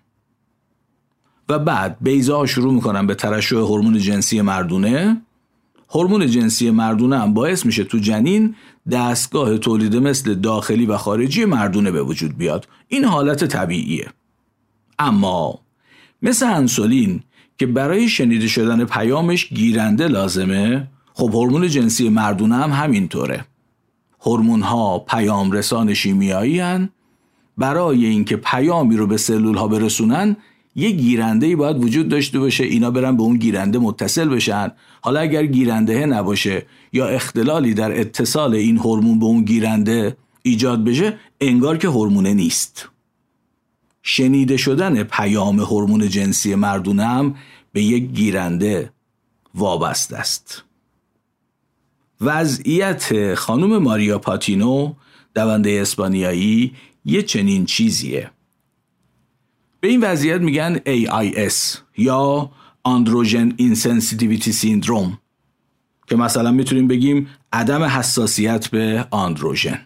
و 1.49 1.59
بعد 1.59 1.97
بیزه 2.01 2.33
ها 2.33 2.45
شروع 2.45 2.73
می‌کنن 2.73 3.07
به 3.07 3.15
ترشح 3.15 3.55
هورمون 3.55 3.97
جنسی 3.97 4.41
مردونه. 4.41 5.21
هورمون 5.89 6.27
جنسی 6.27 6.71
مردونه 6.71 7.19
هم 7.19 7.33
باعث 7.33 7.65
میشه 7.65 7.83
تو 7.83 7.97
جنین 7.97 8.55
دستگاه 8.91 9.57
تولید 9.57 9.95
مثل 9.95 10.33
داخلی 10.33 10.85
و 10.85 10.97
خارجی 10.97 11.45
مردونه 11.45 11.91
به 11.91 12.03
وجود 12.03 12.37
بیاد. 12.37 12.67
این 12.87 13.05
حالت 13.05 13.45
طبیعیه. 13.45 14.07
اما 14.99 15.59
مثل 16.21 16.45
انسولین 16.45 17.23
که 17.57 17.65
برای 17.65 18.09
شنیده 18.09 18.47
شدن 18.47 18.85
پیامش 18.85 19.49
گیرنده 19.49 20.07
لازمه 20.07 20.87
خب 21.13 21.29
هورمون 21.33 21.67
جنسی 21.67 22.09
مردونه 22.09 22.55
هم 22.55 22.71
همینطوره. 22.71 23.45
هورمون 24.21 24.61
ها 24.61 24.99
پیام 24.99 25.51
رسان 25.51 25.93
شیمیایی 25.93 26.59
هن. 26.59 26.89
برای 27.57 28.05
اینکه 28.05 28.37
پیامی 28.37 28.97
رو 28.97 29.07
به 29.07 29.17
سلول 29.17 29.57
ها 29.57 29.67
برسونن 29.67 30.35
یه 30.75 30.91
گیرنده 30.91 31.45
ای 31.45 31.55
باید 31.55 31.83
وجود 31.83 32.09
داشته 32.09 32.39
باشه 32.39 32.63
اینا 32.63 32.91
برن 32.91 33.17
به 33.17 33.23
اون 33.23 33.37
گیرنده 33.37 33.79
متصل 33.79 34.29
بشن. 34.29 34.71
حالا 35.01 35.19
اگر 35.19 35.45
گیرنده 35.45 36.05
نباشه 36.05 36.65
یا 36.93 37.07
اختلالی 37.07 37.73
در 37.73 37.99
اتصال 37.99 38.55
این 38.55 38.77
هورمون 38.77 39.19
به 39.19 39.25
اون 39.25 39.43
گیرنده 39.43 40.17
ایجاد 40.41 40.83
بشه 40.83 41.19
انگار 41.41 41.77
که 41.77 41.87
هورمونه 41.87 42.33
نیست. 42.33 42.89
شنیده 44.01 44.57
شدن 44.57 45.03
پیام 45.03 45.59
هورمون 45.59 46.09
جنسی 46.09 46.55
مردونه 46.55 47.05
هم 47.05 47.35
به 47.71 47.83
یک 47.83 48.03
گیرنده 48.03 48.91
وابسته 49.55 50.17
است. 50.17 50.63
وضعیت 52.21 53.35
خانم 53.35 53.77
ماریا 53.77 54.19
پاتینو 54.19 54.93
دونده 55.35 55.79
اسپانیایی 55.81 56.73
یه 57.05 57.21
چنین 57.21 57.65
چیزیه. 57.65 58.31
به 59.79 59.87
این 59.87 60.01
وضعیت 60.01 60.41
میگن 60.41 60.77
AIS 60.77 61.77
یا 61.97 62.51
Androgen 62.85 63.53
Insensitivity 63.57 64.51
Syndrome 64.51 65.19
که 66.09 66.15
مثلا 66.15 66.51
می‌تونیم 66.51 66.87
بگیم 66.87 67.27
عدم 67.53 67.83
حساسیت 67.83 68.67
به 68.67 69.05
آندروژن 69.11 69.79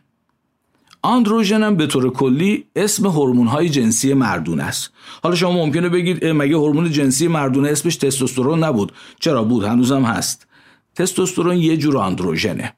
آندروژن 1.06 1.63
هم 1.63 1.75
به 1.75 1.88
طور 1.88 2.10
کلی 2.12 2.65
اسم 2.75 3.08
هورمون 3.08 3.48
های 3.48 3.70
جنسی 3.70 4.13
مردونه 4.13 4.60
است. 4.60 4.92
حالا 5.24 5.36
شما 5.36 5.51
ممکنه 5.51 5.89
بگید 5.89 6.25
مگه 6.25 6.56
هورمون 6.56 6.92
جنسی 6.92 7.27
مردونه؟ 7.27 7.70
اسمش 7.70 7.96
تستوسترون 7.96 8.63
نبود. 8.63 8.92
چرا؟ 9.20 9.44
بود. 9.44 9.63
هنوزم 9.63 10.03
هست. 10.03 10.48
تستوسترون 10.96 11.58
یه 11.58 11.77
جور 11.77 11.98
آندروژنه 11.98 12.74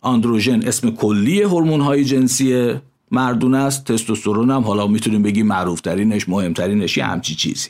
آندروژن 0.00 0.62
اسم 0.62 0.90
کلی 0.90 1.42
هورمون 1.42 1.80
های 1.80 2.04
جنسی 2.04 2.74
مردونه 3.10 3.58
است. 3.58 3.84
تستوسترون 3.84 4.50
هم 4.50 4.62
حالا 4.62 4.86
می‌تونیم 4.86 5.22
بگیم 5.22 5.46
معروفترینش 5.46 6.28
مهمترینش 6.28 6.96
یه 6.96 7.04
همچی 7.04 7.34
چیزی. 7.34 7.68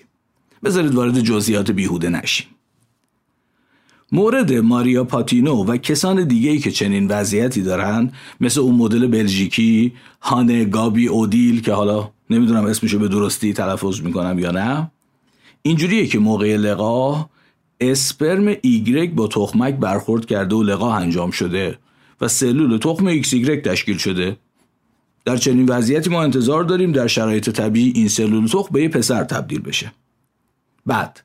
بذارید 0.64 0.94
وارد 0.94 1.20
جزئیات 1.20 1.70
بیهوده 1.70 2.08
نشیم. 2.08 2.46
مورد 4.12 4.52
ماریا 4.52 5.04
پاتینو 5.04 5.64
و 5.64 5.76
کسان 5.76 6.24
دیگه‌ای 6.24 6.58
که 6.58 6.70
چنین 6.70 7.08
وضعیتی 7.08 7.62
دارن 7.62 8.12
مثل 8.40 8.60
اون 8.60 8.74
مدل 8.74 9.06
بلژیکی 9.06 9.92
هانه 10.20 10.64
گابی 10.64 11.06
اودیل 11.06 11.60
که 11.60 11.72
حالا 11.72 12.10
نمی‌دونم 12.30 12.64
اسمشو 12.64 12.98
به 12.98 13.08
درستی 13.08 13.52
تلفظ 13.52 14.00
می‌کنم 14.00 14.38
یا 14.38 14.50
نه. 14.50 14.90
اینجوریه 15.62 16.06
که 16.06 16.18
موقع 16.18 16.56
لقاح 16.56 17.30
اسپرم 17.80 18.56
ایگرگ 18.62 19.14
با 19.14 19.26
تخمک 19.26 19.74
برخورد 19.74 20.26
کرده 20.26 20.54
و 20.54 20.62
لقاح 20.62 20.92
انجام 20.92 21.30
شده 21.30 21.78
و 22.20 22.28
سلول 22.28 22.78
تخم 22.78 23.06
ایکس 23.06 23.34
ایگرگ 23.34 23.64
تشکیل 23.64 23.96
شده. 23.96 24.36
در 25.24 25.36
چنین 25.36 25.66
وضعیتی 25.68 26.10
ما 26.10 26.22
انتظار 26.22 26.64
داریم 26.64 26.92
در 26.92 27.06
شرایط 27.06 27.50
طبیعی 27.50 27.92
این 27.94 28.08
سلول 28.08 28.46
تخم 28.46 28.68
به 28.72 28.82
یه 28.82 28.88
پسر 28.88 29.24
تبدیل 29.24 29.60
بشه. 29.60 29.92
بعد 30.86 31.20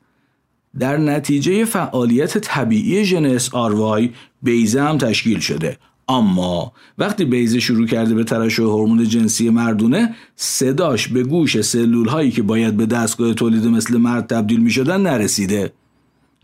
در 0.78 0.96
نتیجه 0.96 1.64
فعالیت 1.64 2.38
طبیعی 2.38 3.04
ژن 3.04 3.38
آروای 3.52 4.10
بیزه 4.42 4.82
هم 4.82 4.98
تشکیل 4.98 5.38
شده. 5.38 5.78
اما 6.08 6.72
وقتی 6.98 7.24
بیزه 7.24 7.60
شروع 7.60 7.86
کرده 7.86 8.14
به 8.14 8.24
ترشح 8.24 8.62
هورمون 8.62 9.04
جنسی 9.04 9.50
مردونه 9.50 10.14
صداش 10.36 11.08
به 11.08 11.22
گوش 11.22 11.60
سلول 11.60 12.08
هایی 12.08 12.30
که 12.30 12.42
باید 12.42 12.76
به 12.76 12.86
دستگاه 12.86 13.34
تولید 13.34 13.66
مثل 13.66 13.96
مرد 13.96 14.26
تبدیل 14.26 14.60
می 14.60 14.70
شدن 14.70 15.00
نرسیده. 15.00 15.72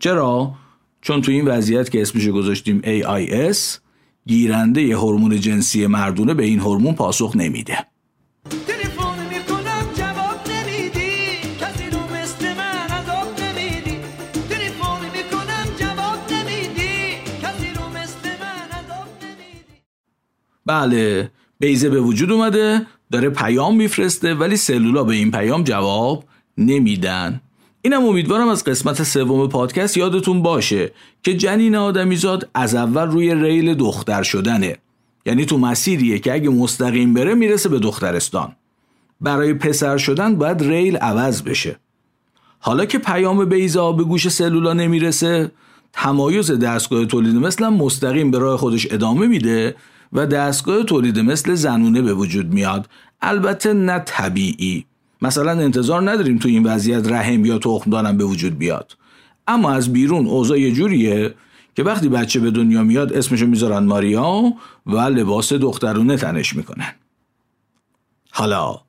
چرا؟ 0.01 0.55
چون 1.01 1.23
تو 1.23 1.33
این 1.33 1.49
وضعیت 1.49 1.91
که 1.91 2.03
اسمش 2.03 2.29
گذاشتیم 2.29 2.83
AIS 2.85 3.59
گیرنده 4.27 4.97
هورمون 4.97 5.41
جنسی 5.41 5.87
مردونه 5.87 6.35
به 6.35 6.45
این 6.45 6.61
هورمون 6.61 6.95
پاسخ 6.95 7.37
نمیده. 7.37 7.92
بله 20.67 21.31
بیزه 21.59 21.91
به 21.91 22.01
وجود 22.01 22.33
اومده 22.33 22.87
داره 23.13 23.31
پیام 23.31 23.77
میفرسته 23.77 24.35
ولی 24.35 24.57
سلولا 24.57 25.05
به 25.05 25.15
این 25.15 25.31
پیام 25.31 25.65
جواب 25.65 26.25
نمیدن. 26.59 27.41
اینم 27.83 28.05
امیدوارم 28.05 28.49
از 28.49 28.65
قسمت 28.65 29.03
سوم 29.03 29.49
پادکست 29.49 29.97
یادتون 29.97 30.43
باشه 30.43 30.93
که 31.23 31.35
جنین 31.35 31.77
آدمیزاد 31.77 32.51
از 32.55 32.75
اول 32.75 33.07
روی 33.07 33.35
ریل 33.35 33.75
دختر 33.75 34.23
شدنه. 34.23 34.77
یعنی 35.27 35.45
تو 35.45 35.59
مسیریه 35.59 36.19
که 36.19 36.35
اگه 36.35 36.49
مستقیم 36.49 37.15
بره 37.15 37.35
می‌رسه 37.35 37.69
به 37.69 37.79
دخترستان. 37.79 38.53
برای 39.21 39.55
پسر 39.55 39.97
شدن 39.97 40.37
باید 40.37 40.63
ریل 40.63 40.97
عوض 40.97 41.43
بشه. 41.43 41.77
حالا 42.59 42.85
که 42.85 42.99
پیام 42.99 43.45
بیزا 43.45 43.93
به 43.93 44.05
گوش 44.05 44.29
سلولا 44.29 44.73
نمی‌رسه 44.73 45.51
تمایز 45.93 46.51
دستگاه 46.51 47.07
تولید 47.07 47.37
مثل 47.37 47.69
مستقیم 47.69 48.31
به 48.31 48.39
راه 48.39 48.59
خودش 48.59 48.93
ادامه 48.93 49.27
میده 49.27 49.75
و 50.13 50.27
دستگاه 50.27 50.83
تولید 50.83 51.19
مثل 51.19 51.55
زنونه 51.55 52.03
به 52.03 52.15
وجود 52.15 52.53
میاد. 52.53 52.89
البته 53.21 53.73
نه 53.73 53.99
طبیعی. 53.99 54.87
مثلا 55.23 55.51
انتظار 55.51 56.11
نداریم 56.11 56.39
تو 56.39 56.49
این 56.49 56.67
وضعیت 56.67 57.13
رحم 57.13 57.45
یا 57.45 57.59
تخم 57.59 57.91
دارن 57.91 58.17
به 58.17 58.25
وجود 58.25 58.59
بیاد. 58.59 58.97
اما 59.47 59.71
از 59.71 59.93
بیرون 59.93 60.27
اوضاع 60.27 60.61
یه 60.61 60.73
جوریه 60.73 61.35
که 61.77 61.83
وقتی 61.83 62.09
بچه 62.09 62.41
به 62.41 62.51
دنیا 62.51 62.83
میاد 62.83 63.13
اسمشو 63.13 63.47
می‌ذارن 63.47 63.85
ماریا 63.85 64.53
و 64.87 65.01
لباس 65.01 65.53
دخترونه 65.53 66.17
تنش 66.17 66.57
می‌کنن. 66.57 66.93
حالا 68.31 68.81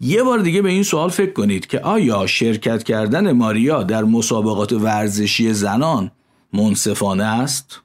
یه 0.00 0.22
بار 0.22 0.38
دیگه 0.38 0.62
به 0.62 0.68
این 0.68 0.82
سوال 0.82 1.08
فکر 1.08 1.32
کنید 1.32 1.66
که 1.66 1.80
آیا 1.80 2.26
شرکت 2.26 2.82
کردن 2.82 3.32
ماریا 3.32 3.82
در 3.82 4.04
مسابقات 4.04 4.72
ورزشی 4.72 5.52
زنان 5.52 6.10
منصفانه 6.52 7.24
است؟ 7.24 7.81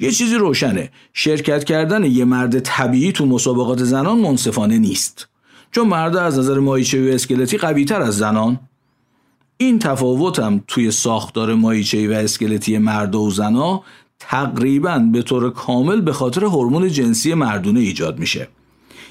یه 0.00 0.10
چیزی 0.10 0.34
روشنه. 0.34 0.90
شرکت 1.12 1.64
کردن 1.64 2.04
یه 2.04 2.24
مرد 2.24 2.60
طبیعی 2.60 3.12
تو 3.12 3.26
مسابقات 3.26 3.84
زنان 3.84 4.18
منصفانه 4.18 4.78
نیست. 4.78 5.28
چون 5.70 5.88
مرد 5.88 6.16
از 6.16 6.38
نظر 6.38 6.58
مایچه 6.58 7.10
و 7.10 7.14
اسکلتی 7.14 7.58
قوی 7.58 7.84
تر 7.84 8.02
از 8.02 8.16
زنان. 8.16 8.60
این 9.56 9.78
تفاوت 9.78 10.38
هم 10.38 10.64
توی 10.68 10.90
ساختار 10.90 11.54
مایچه 11.54 12.08
و 12.08 12.12
اسکلتی 12.12 12.78
مرد 12.78 13.14
و 13.14 13.30
زنا 13.30 13.82
تقریبا 14.18 14.98
به 14.98 15.22
طور 15.22 15.50
کامل 15.50 16.00
به 16.00 16.12
خاطر 16.12 16.44
هورمون 16.44 16.88
جنسی 16.88 17.34
مردونه 17.34 17.80
ایجاد 17.80 18.18
میشه. 18.18 18.48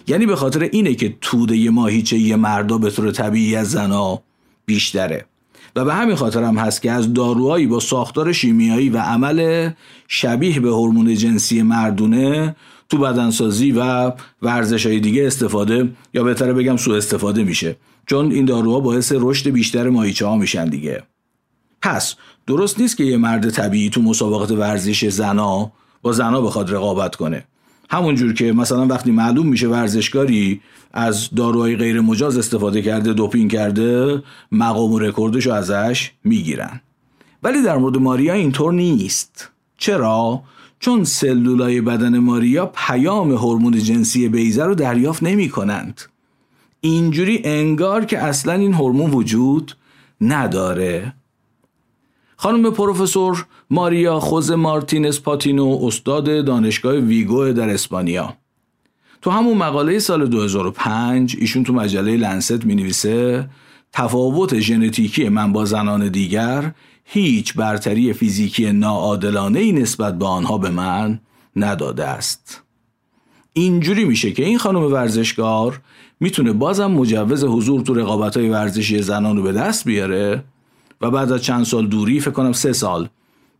یعنی 0.07 0.25
به 0.25 0.35
خاطر 0.35 0.61
اینه 0.61 0.95
که 0.95 1.17
توده 1.21 1.69
ماهیچه 1.69 2.35
مردا 2.35 2.77
به 2.77 2.89
طور 2.89 3.11
طبیعی 3.11 3.55
از 3.55 3.71
زنا 3.71 4.21
بیشتره. 4.65 5.25
و 5.75 5.85
به 5.85 5.93
همین 5.93 6.15
خاطر 6.15 6.43
هم 6.43 6.57
هست 6.57 6.81
که 6.81 6.91
از 6.91 7.13
داروهایی 7.13 7.67
با 7.67 7.79
ساختار 7.79 8.31
شیمیایی 8.31 8.89
و 8.89 8.97
عمل 8.97 9.69
شبیه 10.07 10.59
به 10.59 10.69
هورمون 10.69 11.15
جنسی 11.15 11.61
مردونه 11.61 12.55
تو 12.89 12.97
بدنسازی 12.97 13.71
و 13.71 14.11
ورزش 14.41 14.85
های 14.85 14.99
دیگه 14.99 15.27
استفاده 15.27 15.89
یا 16.13 16.23
بهتره 16.23 16.53
بگم 16.53 16.77
سوء 16.77 16.97
استفاده 16.97 17.43
میشه. 17.43 17.75
چون 18.05 18.31
این 18.31 18.45
داروها 18.45 18.79
باعث 18.79 19.13
رشد 19.15 19.49
بیشتر 19.49 19.89
ماهیچه 19.89 20.25
ها 20.25 20.37
میشن 20.37 20.65
دیگه. 20.65 21.03
پس 21.81 22.15
درست 22.47 22.79
نیست 22.79 22.97
که 22.97 23.03
یه 23.03 23.17
مرد 23.17 23.49
طبیعی 23.49 23.89
تو 23.89 24.01
مسابقات 24.01 24.51
ورزش 24.51 25.05
زنا 25.05 25.71
با 26.01 26.11
زنا 26.11 26.41
بخواد 26.41 26.73
رقابت 26.73 27.15
کنه. 27.15 27.45
همونجور 27.91 28.33
که 28.33 28.53
مثلا 28.53 28.85
وقتی 28.85 29.11
معلوم 29.11 29.47
میشه 29.47 29.67
ورزشکاری 29.67 30.61
از 30.93 31.29
داروهای 31.35 31.75
غیر 31.75 32.01
مجاز 32.01 32.37
استفاده 32.37 32.81
کرده 32.81 33.13
دوپین 33.13 33.47
کرده 33.47 34.23
مقام 34.51 34.91
و 34.91 34.99
رکوردش 34.99 35.45
رو 35.45 35.53
ازش 35.53 36.11
می‌گیرن. 36.23 36.81
ولی 37.43 37.61
در 37.61 37.77
مورد 37.77 37.97
ماریا 37.97 38.33
اینطور 38.33 38.73
نیست. 38.73 39.49
چرا؟ 39.77 40.43
چون 40.79 41.03
سلولای 41.03 41.81
بدن 41.81 42.19
ماریا 42.19 42.65
پیام 42.65 43.31
هورمون 43.31 43.79
جنسی 43.79 44.29
بیزه 44.29 44.63
رو 44.63 44.75
دریافت 44.75 45.23
نمی 45.23 45.49
کنند. 45.49 46.01
اینجوری 46.81 47.41
انگار 47.43 48.05
که 48.05 48.19
اصلا 48.19 48.53
این 48.53 48.73
هورمون 48.73 49.11
وجود 49.11 49.77
نداره. 50.21 51.13
خانم 52.41 52.71
پروفسور 52.71 53.45
ماریا 53.69 54.19
خوز 54.19 54.51
مارتینز 54.51 55.21
پاتینو 55.21 55.79
استاد 55.83 56.45
دانشگاه 56.45 56.95
ویگو 56.95 57.51
در 57.51 57.69
اسپانیا 57.69 58.33
تو 59.21 59.29
همون 59.29 59.57
مقاله 59.57 59.99
سال 59.99 60.27
2005 60.27 61.35
ایشون 61.39 61.63
تو 61.63 61.73
مجله 61.73 62.17
لنست 62.17 62.65
می 62.65 62.75
نویسه 62.75 63.49
تفاوت 63.93 64.59
ژنتیکی 64.59 65.29
من 65.29 65.53
با 65.53 65.65
زنان 65.65 66.07
دیگر 66.07 66.71
هیچ 67.03 67.53
برتری 67.53 68.13
فیزیکی 68.13 68.71
ناعادلانه 68.71 69.59
ای 69.59 69.71
نسبت 69.71 70.17
به 70.19 70.25
آنها 70.25 70.57
به 70.57 70.69
من 70.69 71.19
نداده 71.55 72.05
است. 72.05 72.61
اینجوری 73.53 74.05
میشه 74.05 74.31
که 74.31 74.45
این 74.45 74.57
خانم 74.57 74.83
ورزشکار 74.83 75.81
می‌تونه 76.19 76.53
بازم 76.53 76.91
مجوز 76.91 77.43
حضور 77.43 77.81
تو 77.81 77.93
رقابت 77.93 78.37
های 78.37 78.49
ورزشی 78.49 79.01
زنان 79.01 79.37
رو 79.37 79.43
به 79.43 79.51
دست 79.51 79.85
بیاره 79.85 80.43
و 81.01 81.11
بعد 81.11 81.31
از 81.31 81.41
چند 81.41 81.65
سال 81.65 81.87
دوری 81.87 82.19
فکر 82.19 82.31
کنم 82.31 82.53
سه 82.53 82.73
سال 82.73 83.09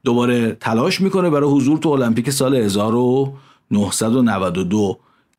دوباره 0.03 0.57
تلاش 0.59 1.01
می‌کنه 1.01 1.29
برای 1.29 1.49
حضور 1.49 1.77
تو 1.77 1.89
المپیک 1.89 2.29
سال 2.29 2.55
1992 2.55 4.97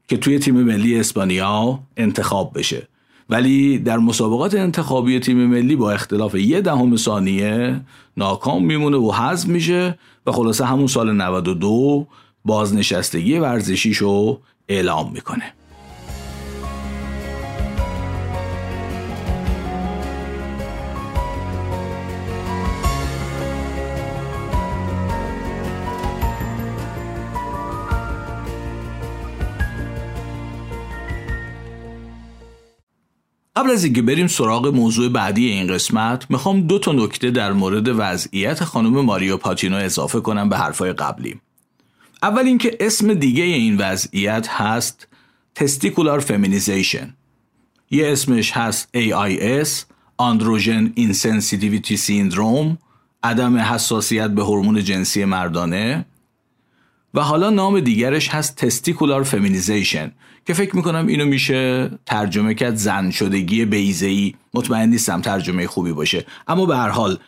که 0.08 0.16
توی 0.16 0.38
تیم 0.38 0.62
ملی 0.62 1.00
اسپانیا 1.00 1.78
انتخاب 1.96 2.58
بشه. 2.58 2.88
ولی 3.30 3.78
در 3.78 3.98
مسابقات 3.98 4.54
انتخابی 4.54 5.20
تیم 5.20 5.46
ملی 5.46 5.76
با 5.76 5.92
اختلاف 5.92 6.34
یه 6.34 6.60
دهم 6.60 6.96
ثانیه 6.96 7.80
ناکام 8.16 8.64
میمونه 8.64 8.96
و 8.96 9.12
حذف 9.12 9.48
میشه 9.48 9.98
و 10.26 10.32
خلاصه 10.32 10.64
همون 10.64 10.86
سال 10.86 11.12
92 11.12 12.06
بازنشستگی 12.44 13.38
ورزشیشو 13.38 14.38
اعلام 14.68 15.12
می‌کنه. 15.12 15.54
قبل 33.62 33.70
از 33.70 33.84
اینکه 33.84 34.02
بریم 34.02 34.26
سراغ 34.26 34.66
موضوع 34.66 35.08
بعدی 35.08 35.46
این 35.46 35.66
قسمت 35.66 36.30
می‌خوام 36.30 36.60
دو 36.60 36.78
تا 36.78 36.92
نکته 36.92 37.30
در 37.30 37.52
مورد 37.52 37.88
وضعیت 37.88 38.64
خانم 38.64 39.00
ماریا 39.00 39.36
پاتینو 39.36 39.76
اضافه 39.76 40.20
کنم 40.20 40.48
به 40.48 40.56
حرفای 40.56 40.92
قبلی. 40.92 41.40
اول 42.22 42.46
اینکه 42.46 42.76
اسم 42.80 43.14
دیگه 43.14 43.42
این 43.42 43.76
وضعیت 43.76 44.48
هست 44.48 45.08
testicular 45.54 46.20
feminization 46.20 47.14
یه 47.90 48.12
اسمش 48.12 48.52
هست 48.52 48.88
AIS 48.96 49.68
Androgen 50.18 50.92
Insensitivity 50.94 51.96
Syndrome 51.96 52.78
عدم 53.22 53.56
حساسیت 53.56 54.30
به 54.30 54.42
هورمون 54.42 54.84
جنسی 54.84 55.24
مردانه. 55.24 56.04
و 57.14 57.20
حالا 57.20 57.50
نام 57.50 57.80
دیگرش 57.80 58.28
هست 58.28 58.56
testicular 58.56 59.22
feminization 59.22 60.12
که 60.46 60.54
فکر 60.54 60.76
می‌کنم 60.76 61.06
اینو 61.06 61.24
میشه 61.26 61.90
ترجمه 62.06 62.54
کرد 62.54 62.76
زن 62.76 63.10
شدگی 63.10 63.64
بیزهی 63.64 64.34
مطمئن 64.54 64.88
نیستم 64.88 65.20
ترجمه 65.20 65.66
خوبی 65.66 65.92
باشه. 65.92 66.24
اما 66.48 66.66
به 66.66 66.76
هر 66.76 66.88
حال 66.88 67.18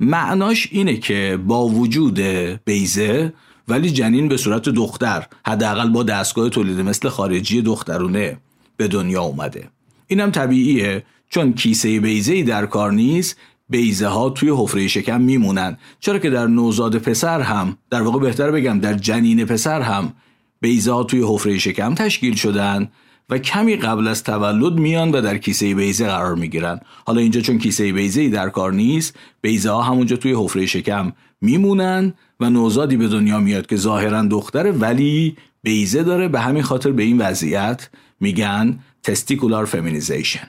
معناش 0.00 0.68
اینه 0.70 0.96
که 0.96 1.38
با 1.46 1.66
وجود 1.68 2.20
بیزه 2.64 3.32
ولی 3.68 3.90
جنین 3.90 4.28
به 4.28 4.36
صورت 4.36 4.68
دختر 4.68 5.26
حداقل 5.46 5.88
با 5.88 6.02
دستگاه 6.02 6.48
تولید 6.48 6.80
مثل 6.80 7.08
خارجی 7.08 7.62
دخترونه 7.62 8.36
به 8.76 8.88
دنیا 8.88 9.22
اومده. 9.22 9.68
اینم 10.06 10.30
طبیعیه 10.30 11.04
چون 11.28 11.52
کیسه 11.52 12.00
بیزه 12.00 12.42
در 12.42 12.66
کار 12.66 12.92
نیست 12.92 13.36
بیزه 13.68 14.06
ها 14.06 14.30
توی 14.30 14.52
حفره 14.56 14.88
شکم 14.88 15.20
میمونن. 15.20 15.78
چرا 16.00 16.18
که 16.18 16.30
در 16.30 16.46
نوزاد 16.46 16.98
پسر 16.98 17.40
هم 17.40 17.76
در 17.90 18.02
واقع 18.02 18.18
بهتر 18.18 18.50
بگم 18.50 18.80
در 18.80 18.94
جنین 18.94 19.44
پسر 19.44 19.80
هم 19.80 20.12
بیزه 20.60 20.92
ها 20.92 21.04
توی 21.04 21.22
حفره 21.26 21.58
شکم 21.58 21.94
تشکیل 21.94 22.34
شدن 22.34 22.88
و 23.30 23.38
کمی 23.38 23.76
قبل 23.76 24.08
از 24.08 24.22
تولد 24.22 24.72
میان 24.72 25.10
و 25.10 25.20
در 25.20 25.38
کیسه 25.38 25.74
بیزه 25.74 26.06
قرار 26.06 26.34
می‌گیرن. 26.34 26.80
حالا 27.06 27.20
اینجا 27.20 27.40
چون 27.40 27.58
کیسه 27.58 27.92
بیزه 27.92 28.28
در 28.28 28.48
کار 28.48 28.72
نیست 28.72 29.16
بیزه 29.40 29.70
ها 29.70 29.82
همونجا 29.82 30.16
توی 30.16 30.34
حفره 30.34 30.66
شکم 30.66 31.12
میمونن 31.40 32.14
و 32.40 32.50
نوزادی 32.50 32.96
به 32.96 33.08
دنیا 33.08 33.40
میاد 33.40 33.66
که 33.66 33.76
ظاهرا 33.76 34.22
دختره 34.22 34.72
ولی 34.72 35.36
بیزه 35.62 36.02
داره. 36.02 36.28
به 36.28 36.40
همین 36.40 36.62
خاطر 36.62 36.92
به 36.92 37.02
این 37.02 37.18
وضعیت 37.18 37.88
میگن 38.20 38.78
تستیکولار 39.02 39.64
فمینیزیشن 39.64 40.48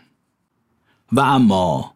و 1.12 1.20
اما 1.20 1.93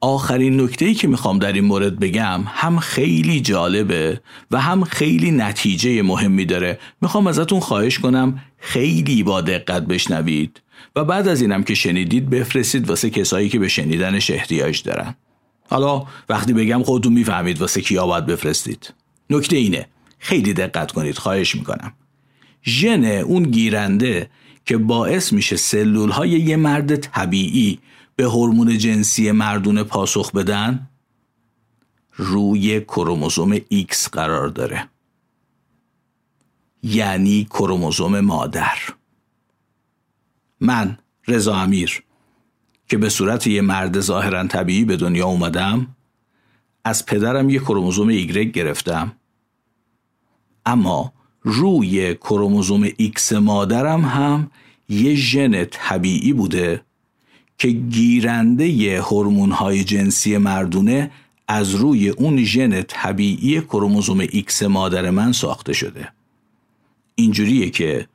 آخرین 0.00 0.60
نکته 0.60 0.84
ای 0.84 0.94
که 0.94 1.08
می‌خوام 1.08 1.38
در 1.38 1.52
این 1.52 1.64
مورد 1.64 1.98
بگم 1.98 2.44
هم 2.46 2.78
خیلی 2.78 3.40
جالبه 3.40 4.20
و 4.50 4.60
هم 4.60 4.84
خیلی 4.84 5.30
نتیجه 5.30 6.02
مهمی 6.02 6.44
داره. 6.44 6.78
می‌خوام 7.02 7.26
ازتون 7.26 7.60
خواهش 7.60 7.98
کنم 7.98 8.40
خیلی 8.58 9.22
با 9.22 9.40
دقت 9.40 9.82
بشنوید 9.82 10.62
و 10.96 11.04
بعد 11.04 11.28
از 11.28 11.42
اینم 11.42 11.62
که 11.62 11.74
شنیدید 11.74 12.30
بفرستید 12.30 12.88
واسه 12.88 13.10
کسایی 13.10 13.48
که 13.48 13.58
به 13.58 13.68
شنیدنش 13.68 14.30
احتیاج 14.30 14.82
دارن. 14.82 15.14
حالا 15.70 16.02
وقتی 16.28 16.52
بگم 16.52 16.82
خودتون 16.82 17.12
می‌فهمید 17.12 17.60
واسه 17.60 17.80
کیا 17.80 18.06
باید 18.06 18.26
بفرستید. 18.26 18.94
نکته 19.30 19.56
اینه. 19.56 19.86
خیلی 20.18 20.52
دقت 20.52 20.92
کنید. 20.92 21.18
خواهش 21.18 21.54
می‌کنم. 21.54 21.92
ژن 22.64 23.04
اون 23.04 23.42
گیرنده 23.42 24.30
که 24.66 24.76
باعث 24.76 25.32
میشه 25.32 25.56
سلول 25.56 26.10
های 26.10 26.30
یه 26.30 26.56
مرد 26.56 26.96
طبیعی 26.96 27.78
به 28.20 28.26
هورمون 28.26 28.78
جنسی 28.78 29.32
مردونه 29.32 29.82
پاسخ 29.82 30.32
بدن؟ 30.32 30.88
روی 32.16 32.80
کروموزوم 32.80 33.58
X 33.58 34.08
قرار 34.12 34.48
داره. 34.48 34.88
یعنی 36.82 37.44
کروموزوم 37.44 38.20
مادر. 38.20 38.78
من 40.60 40.98
رضا 41.28 41.56
امیر 41.56 42.02
که 42.88 42.98
به 42.98 43.08
صورت 43.08 43.46
یه 43.46 43.60
مرد 43.60 44.00
ظاهرا 44.00 44.46
طبیعی 44.46 44.84
به 44.84 44.96
دنیا 44.96 45.26
اومدم 45.26 45.96
از 46.84 47.06
پدرم 47.06 47.50
یه 47.50 47.58
کروموزوم 47.58 48.08
ایگرگ 48.08 48.52
گرفتم. 48.52 49.12
اما 50.66 51.12
روی 51.42 52.14
کروموزوم 52.14 52.88
ایکس 52.96 53.32
مادرم 53.32 54.04
هم 54.04 54.50
یه 54.88 55.14
ژن 55.14 55.64
طبیعی 55.64 56.32
بوده 56.32 56.89
که 57.60 57.68
گیرنده 57.68 58.68
ی 58.68 58.94
های 59.52 59.84
جنسی 59.84 60.36
مردونه 60.36 61.10
از 61.48 61.74
روی 61.74 62.08
اون 62.08 62.44
ژن 62.44 62.82
طبیعی 62.82 63.60
کروموزوم 63.60 64.20
ایکس 64.20 64.62
مادر 64.62 65.10
من 65.10 65.32
ساخته 65.32 65.72
شده. 65.72 66.08
اینجوریه 67.14 67.70
که 67.70 68.06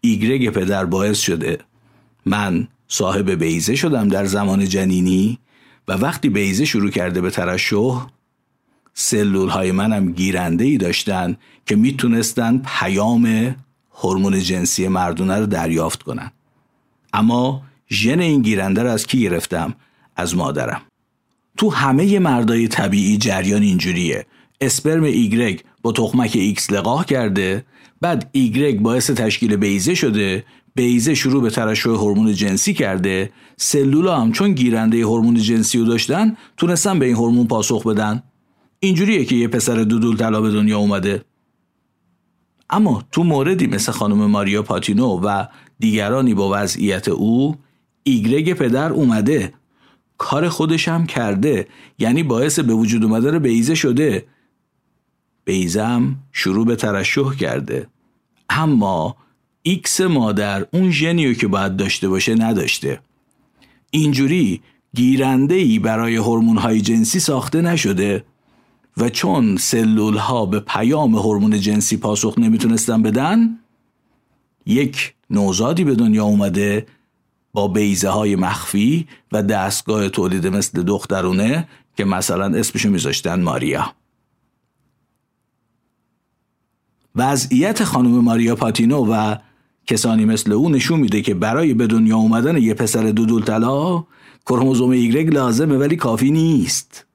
ایگرگ 0.00 0.50
پدر 0.50 0.84
باعث 0.84 1.18
شده 1.18 1.58
من 2.26 2.68
صاحب 2.88 3.30
بیضه 3.30 3.74
شدم 3.74 4.08
در 4.08 4.24
زمان 4.24 4.68
جنینی 4.68 5.38
و 5.88 5.92
وقتی 5.92 6.28
بیضه 6.28 6.64
شروع 6.64 6.90
کرده 6.90 7.20
به 7.20 7.30
ترشح 7.30 8.06
سلول 8.94 9.48
های 9.48 9.72
منم 9.72 10.12
گیرنده 10.12 10.64
ای 10.64 10.76
داشتن 10.76 11.36
که 11.66 11.76
می‌تونستن 11.76 12.62
پیام 12.78 13.56
هورمون 13.92 14.40
جنسی 14.40 14.88
مردونه 14.88 15.38
رو 15.38 15.46
دریافت 15.46 16.02
کنن. 16.02 16.30
اما 17.12 17.67
ژن 17.90 18.20
این 18.20 18.42
گیرنده 18.42 18.82
رو 18.82 18.90
از 18.90 19.06
کی 19.06 19.20
گرفتم؟ 19.20 19.74
از 20.16 20.36
مادرم. 20.36 20.82
تو 21.56 21.70
همه 21.70 22.18
مردای 22.18 22.68
طبیعی 22.68 23.18
جریان 23.18 23.62
اینجوریه. 23.62 24.26
اسپرم 24.60 25.02
ایگرگ 25.02 25.60
با 25.82 25.92
تخمک 25.92 26.30
ایکس 26.34 26.72
لقاح 26.72 27.04
کرده 27.04 27.64
بعد 28.00 28.30
ایگرگ 28.32 28.80
باعث 28.80 29.10
تشکیل 29.10 29.56
بیضه 29.56 29.94
شده 29.94 30.44
بیضه 30.74 31.14
شروع 31.14 31.42
به 31.42 31.50
ترشح 31.50 31.90
هورمون 31.90 32.32
جنسی 32.32 32.74
کرده. 32.74 33.30
سلولا 33.56 34.20
هم 34.20 34.32
چون 34.32 34.52
گیرنده 34.52 35.04
هورمون 35.04 35.34
جنسی 35.34 35.78
رو 35.78 35.84
داشتن 35.84 36.36
تونستن 36.56 36.98
به 36.98 37.06
این 37.06 37.14
هورمون 37.14 37.46
پاسخ 37.46 37.86
بدن. 37.86 38.22
اینجوریه 38.80 39.24
که 39.24 39.36
یه 39.36 39.48
پسر 39.48 39.74
دودول 39.74 40.16
طلا 40.16 40.40
به 40.40 40.50
دنیا 40.50 40.78
اومده. 40.78 41.24
اما 42.70 43.04
تو 43.12 43.24
موردی 43.24 43.66
مثل 43.66 43.92
خانم 43.92 44.26
ماریا 44.26 44.62
پاتینو 44.62 45.20
و 45.24 45.44
دیگرانی 45.78 46.34
با 46.34 46.50
وضعیت 46.52 47.08
او 47.08 47.56
ایگرگ 48.08 48.52
پدر 48.52 48.92
اومده. 48.92 49.52
کار 50.18 50.48
خودش 50.48 50.88
هم 50.88 51.06
کرده. 51.06 51.68
یعنی 51.98 52.22
باعث 52.22 52.58
به 52.58 52.74
وجود 52.74 53.04
اومدن 53.04 53.38
بیضه 53.38 53.74
شده. 53.74 54.26
بیضه 55.44 55.84
هم 55.84 56.16
شروع 56.32 56.66
به 56.66 56.76
ترشح 56.76 57.34
کرده. 57.40 57.86
اما 58.50 59.16
ایکس 59.62 60.00
مادر 60.00 60.66
اون 60.72 60.90
ژنیو 60.90 61.34
که 61.34 61.46
باید 61.46 61.76
داشته 61.76 62.08
باشه 62.08 62.34
نداشته. 62.34 63.00
اینجوری 63.90 64.60
گیرنده 64.94 65.54
ای 65.54 65.78
برای 65.78 66.16
هورمون 66.16 66.56
های 66.56 66.80
جنسی 66.80 67.20
ساخته 67.20 67.60
نشده. 67.60 68.24
و 68.96 69.08
چون 69.08 69.56
سلول 69.56 70.16
ها 70.16 70.46
به 70.46 70.60
پیام 70.60 71.14
هورمون 71.14 71.60
جنسی 71.60 71.96
پاسخ 71.96 72.38
نمی‌تونستن 72.38 73.02
بدن 73.02 73.58
یک 74.66 75.14
نوزادی 75.30 75.84
به 75.84 75.94
دنیا 75.94 76.24
اومده 76.24 76.86
با 77.52 77.68
بیزه 77.68 78.08
های 78.08 78.36
مخفی 78.36 79.08
و 79.32 79.42
دستگاه 79.42 80.08
تولید 80.08 80.46
مثل 80.46 80.82
دخترونه 80.82 81.68
که 81.96 82.04
مثلا 82.04 82.58
اسمشو 82.58 82.90
میذاشتن 82.90 83.42
ماریا. 83.42 83.92
وضعیت 87.16 87.84
خانم 87.84 88.10
ماریا 88.10 88.56
پاتینو 88.56 89.06
و 89.12 89.36
کسانی 89.86 90.24
مثل 90.24 90.52
او 90.52 90.70
نشون 90.70 91.00
میده 91.00 91.22
که 91.22 91.34
برای 91.34 91.74
به 91.74 91.86
دنیا 91.86 92.16
اومدن 92.16 92.56
یه 92.56 92.74
پسر 92.74 93.02
دودول 93.02 93.42
طلا 93.44 94.04
کروموزوم 94.46 94.90
ایگرگ 94.90 95.34
لازمه 95.34 95.76
ولی 95.76 95.96
کافی 95.96 96.30
نیست. 96.30 97.06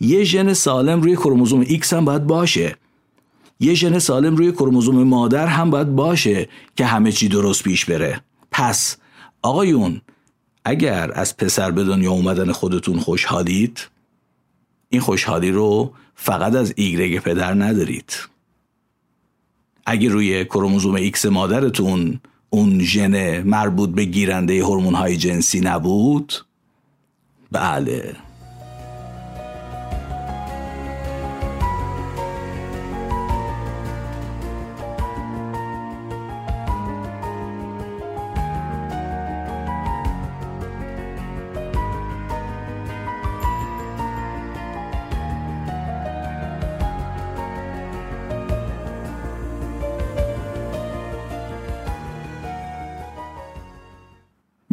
یه 0.00 0.24
ژن 0.24 0.52
سالم 0.52 1.02
روی 1.02 1.16
کروموزوم 1.16 1.64
X 1.64 1.92
هم 1.92 2.04
باید 2.04 2.26
باشه. 2.26 2.76
یه 3.60 3.74
ژن 3.74 3.98
سالم 3.98 4.36
روی 4.36 4.52
کروموزوم 4.52 5.02
مادر 5.02 5.46
هم 5.46 5.70
باید 5.70 5.94
باشه 5.94 6.48
که 6.76 6.86
همه 6.86 7.12
چی 7.12 7.28
درست 7.28 7.62
پیش 7.62 7.84
بره. 7.84 8.20
پس 8.50 8.96
آقایون 9.46 10.00
اگر 10.64 11.12
از 11.14 11.36
پسر 11.36 11.70
به 11.70 11.84
دنیا 11.84 12.10
اومدن 12.10 12.52
خودتون 12.52 13.00
خوشحالید 13.00 13.88
این 14.88 15.00
خوشحالی 15.00 15.50
رو 15.50 15.92
فقط 16.14 16.54
از 16.54 16.72
ایگرگ 16.76 17.18
پدر 17.18 17.54
ندارید. 17.54 18.12
اگه 19.86 20.08
روی 20.08 20.44
کروموزوم 20.44 20.94
ایکس 20.94 21.26
مادرتون 21.26 22.20
اون 22.50 22.80
ژن 22.80 23.42
مربوط 23.42 23.90
به 23.90 24.04
گیرنده 24.04 24.64
هورمون 24.64 24.94
های 24.94 25.16
جنسی 25.16 25.60
نبود 25.60 26.32
بله. 27.52 28.16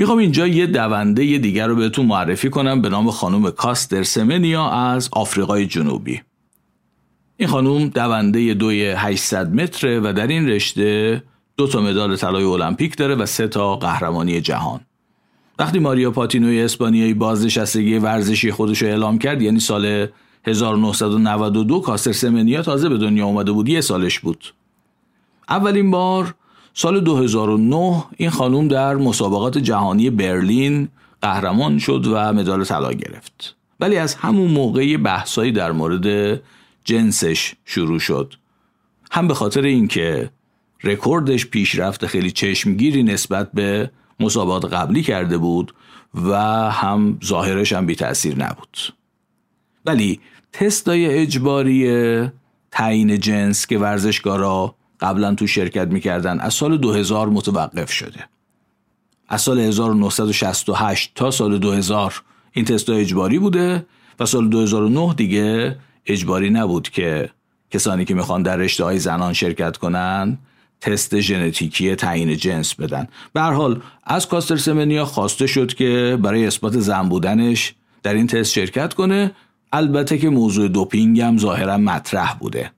می‌خوام 0.03 0.19
اینجا 0.19 0.47
یه 0.47 0.67
دونده 0.67 1.25
یه 1.25 1.37
دیگر 1.37 1.67
رو 1.67 1.75
بهتون 1.75 2.05
معرفی 2.05 2.49
کنم 2.49 2.81
به 2.81 2.89
نام 2.89 3.11
خانم 3.11 3.51
کاستر 3.51 4.03
سمنیا 4.03 4.69
از 4.69 5.09
آفریقای 5.11 5.65
جنوبی. 5.65 6.21
این 7.37 7.49
خانم 7.49 7.87
دونده 7.87 8.53
دوی 8.53 8.85
800 8.85 9.53
متره 9.53 9.99
و 9.99 10.13
در 10.13 10.27
این 10.27 10.49
رشته 10.49 11.23
دو 11.57 11.67
تا 11.67 11.81
مدال 11.81 12.15
طلای 12.15 12.43
المپیک 12.43 12.97
داره 12.97 13.15
و 13.15 13.25
سه 13.25 13.47
تا 13.47 13.75
قهرمانی 13.75 14.41
جهان. 14.41 14.79
وقتی 15.59 15.79
ماریا 15.79 16.11
پاتینوی 16.11 16.61
اسپانیایی 16.61 17.13
بازنشستگی 17.13 17.97
ورزشی 17.97 18.51
خودش 18.51 18.81
رو 18.81 18.87
اعلام 18.87 19.17
کرد 19.17 19.41
یعنی 19.41 19.59
سال 19.59 20.07
1992 20.47 21.79
کاستر 21.79 22.11
سمنیا 22.11 22.61
تازه 22.61 22.89
به 22.89 22.97
دنیا 22.97 23.25
اومده 23.25 23.51
بود 23.51 23.69
یه 23.69 23.81
سالش 23.81 24.19
بود. 24.19 24.53
اولین 25.49 25.91
بار 25.91 26.35
سال 26.73 26.99
2009 26.99 28.03
این 28.17 28.29
خانوم 28.29 28.67
در 28.67 28.95
مسابقات 28.95 29.57
جهانی 29.57 30.09
برلین 30.09 30.89
قهرمان 31.21 31.79
شد 31.79 32.07
و 32.07 32.33
مدال 32.33 32.63
طلا 32.63 32.93
گرفت. 32.93 33.55
ولی 33.79 33.97
از 33.97 34.15
همون 34.15 34.51
موقع 34.51 34.97
بحثایی 34.97 35.51
در 35.51 35.71
مورد 35.71 36.39
جنسش 36.83 37.53
شروع 37.65 37.99
شد. 37.99 38.33
هم 39.11 39.27
به 39.27 39.33
خاطر 39.33 39.61
اینکه 39.61 40.29
رکوردش 40.83 41.47
پیشرفت 41.47 42.05
خیلی 42.05 42.31
چشمگیری 42.31 43.03
نسبت 43.03 43.51
به 43.51 43.91
مسابقات 44.19 44.73
قبلی 44.73 45.03
کرده 45.03 45.37
بود 45.37 45.73
و 46.15 46.37
هم 46.71 47.19
ظاهرش 47.25 47.73
هم 47.73 47.85
بی 47.85 47.95
تأثیر 47.95 48.35
نبود. 48.37 48.77
ولی 49.85 50.19
تستای 50.51 51.05
اجباری 51.05 52.29
تعیین 52.71 53.19
جنس 53.19 53.67
که 53.67 53.77
ورزشکارا 53.77 54.75
قبلا 55.03 55.35
تو 55.35 55.47
شرکت 55.47 55.87
می‌کردن 55.87 56.39
از 56.39 56.53
سال 56.53 56.77
2000 56.77 57.29
متوقف 57.29 57.91
شده. 57.91 58.25
از 59.27 59.41
سال 59.41 59.59
1968 59.59 61.11
تا 61.15 61.31
سال 61.31 61.57
2000 61.57 62.21
این 62.51 62.65
تست 62.65 62.89
اجباری 62.89 63.39
بوده 63.39 63.85
و 64.19 64.25
سال 64.25 64.49
2009 64.49 65.13
دیگه 65.13 65.77
اجباری 66.05 66.49
نبود 66.49 66.89
که 66.89 67.29
کسانی 67.71 68.05
که 68.05 68.13
می‌خوان 68.13 68.43
در 68.43 68.55
رشته 68.55 68.83
های 68.83 68.99
زنان 68.99 69.33
شرکت 69.33 69.77
کنن 69.77 70.37
تست 70.81 71.19
ژنتیکی 71.19 71.95
تعیین 71.95 72.37
جنس 72.37 72.75
بدن. 72.75 73.07
به 73.33 73.41
حال 73.41 73.81
از 74.03 74.27
کاستر 74.27 74.55
سمنیا 74.57 75.05
خواسته 75.05 75.47
شد 75.47 75.73
که 75.73 76.17
برای 76.21 76.47
اثبات 76.47 76.79
زن 76.79 77.09
بودنش 77.09 77.73
در 78.03 78.13
این 78.13 78.27
تست 78.27 78.51
شرکت 78.51 78.93
کنه. 78.93 79.31
البته 79.73 80.17
که 80.17 80.29
موضوع 80.29 80.67
دوپینگ 80.67 81.21
هم 81.21 81.37
ظاهرا 81.37 81.77
مطرح 81.77 82.33
بوده. 82.33 82.71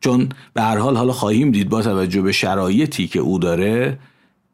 چون 0.00 0.28
به 0.54 0.62
هر 0.62 0.78
حال 0.78 0.96
حالا 0.96 1.12
خواهیم 1.12 1.50
دید 1.50 1.68
با 1.68 1.82
توجه 1.82 2.22
به 2.22 2.32
شرایطی 2.32 3.06
که 3.06 3.18
او 3.18 3.38
داره 3.38 3.98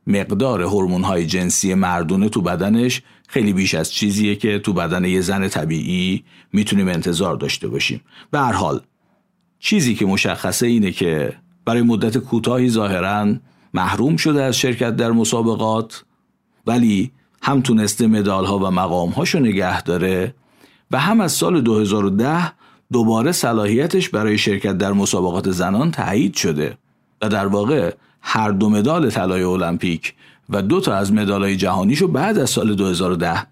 مقدار 0.07 0.62
های 0.62 1.26
جنسی 1.26 1.74
مردونه 1.74 2.28
تو 2.28 2.40
بدنش 2.40 3.02
خیلی 3.28 3.52
بیش 3.52 3.74
از 3.74 3.92
چیزیه 3.92 4.37
که 4.37 4.59
تو 4.59 4.72
بدن 4.72 5.04
یه 5.04 5.20
زن 5.20 5.48
طبیعی 5.48 6.24
می‌تونیم 6.52 6.88
انتظار 6.88 7.37
داشته 7.37 7.68
باشیم. 7.68 8.00
به 8.30 8.38
هر 8.38 8.52
حال 8.52 8.80
چیزی 9.59 9.94
که 9.94 10.07
مشخصه 10.07 10.66
اینه 10.66 10.92
که 10.92 11.33
برای 11.64 11.83
مدت 11.83 12.18
کوتاهی 12.18 12.68
ظاهرا 12.68 13.35
محروم 13.74 14.16
شده 14.16 14.42
از 14.42 14.57
شرکت 14.57 14.96
در 14.96 15.11
مسابقات 15.11 16.04
ولی 16.66 17.11
هم 17.42 17.61
تونسته 17.61 18.07
مدال 18.07 18.44
ها 18.44 18.59
و 18.59 18.70
مقام 18.70 19.11
هاشو 19.11 19.38
نگه 19.38 19.83
داره 19.83 20.35
و 20.90 21.00
هم 21.00 21.20
از 21.20 21.33
سال 21.33 21.61
2010 21.61 22.52
دوباره 22.92 23.33
صلاحیتش 23.33 24.09
برای 24.09 24.38
شرکت 24.38 24.79
در 24.79 24.92
مسابقات 24.92 25.51
زنان 25.51 25.90
تایید 25.90 26.35
شده 26.35 26.79
و 27.23 27.29
در 27.29 27.47
واقع 27.47 27.94
هر 28.20 28.51
دو 28.51 28.70
مدال 28.70 29.11
طلای 29.11 29.42
المپیک 29.42 30.14
و 30.51 30.62
دو 30.62 30.81
تا 30.81 30.94
از 30.94 31.12
مدالهای 31.12 31.57
جهانیشو 31.57 32.09
بعد 32.09 32.38
از 32.38 32.51
سال 32.51 32.75
2010 32.75 33.47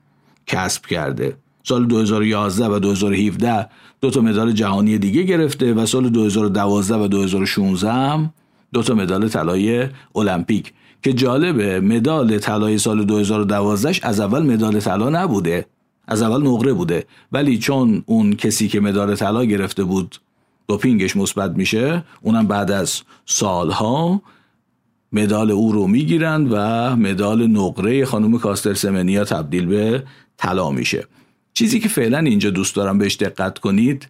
کسب 0.47 0.87
کرده. 0.87 1.37
سال 1.65 1.87
2011 1.87 2.67
و 2.67 2.79
2017 2.79 3.69
دو 4.01 4.11
تا 4.11 4.21
مدال 4.21 4.53
جهانی 4.53 4.99
دیگه 4.99 5.23
گرفته 5.23 5.75
و 5.75 5.87
سال 5.87 6.09
2012 6.09 6.95
و 6.95 7.09
2016 7.09 7.93
هم 7.93 8.33
دو 8.73 8.83
تا 8.83 8.95
مدال 8.95 9.29
طلای 9.29 9.89
المپیک 10.17 10.73
که 11.03 11.13
جالبه 11.13 11.81
مدال 11.81 12.39
طلای 12.39 12.79
سال 12.79 13.05
2012 13.05 13.95
از 14.03 14.21
اول 14.21 14.43
مدال 14.43 14.81
طلا 14.81 15.11
نبوده. 15.11 15.67
از 16.13 16.23
اول 16.23 16.47
نقره 16.47 16.73
بوده. 16.73 17.07
ولی 17.33 17.59
چون 17.59 18.03
اون 18.07 18.37
کسی 18.37 18.69
که 18.69 18.81
مدال 18.81 19.15
طلا 19.15 19.45
گرفته 19.45 19.85
بود 19.85 20.17
دوپینگش 20.69 21.17
مثبت 21.17 21.51
میشه 21.51 22.05
اونم 22.23 22.47
بعد 22.47 22.71
از 22.71 23.03
سالها 23.27 24.23
مدال 25.13 25.51
او 25.51 25.73
رو 25.73 25.87
می‌گیرند 25.87 26.49
و 26.51 26.57
مدال 26.97 27.47
نقره 27.47 28.05
خانم 28.05 28.39
کاستر 28.39 28.75
سمنیا 28.75 29.25
تبدیل 29.25 29.67
به 29.67 30.05
طلا 30.37 30.71
میشه. 30.71 31.07
چیزی 31.55 31.81
که 31.81 31.89
فعلا 31.89 32.19
اینجا 32.19 32.51
دوست 32.51 32.77
دارم 32.77 32.99
بهش 32.99 33.17
دقت 33.17 33.59
کنید 33.59 34.09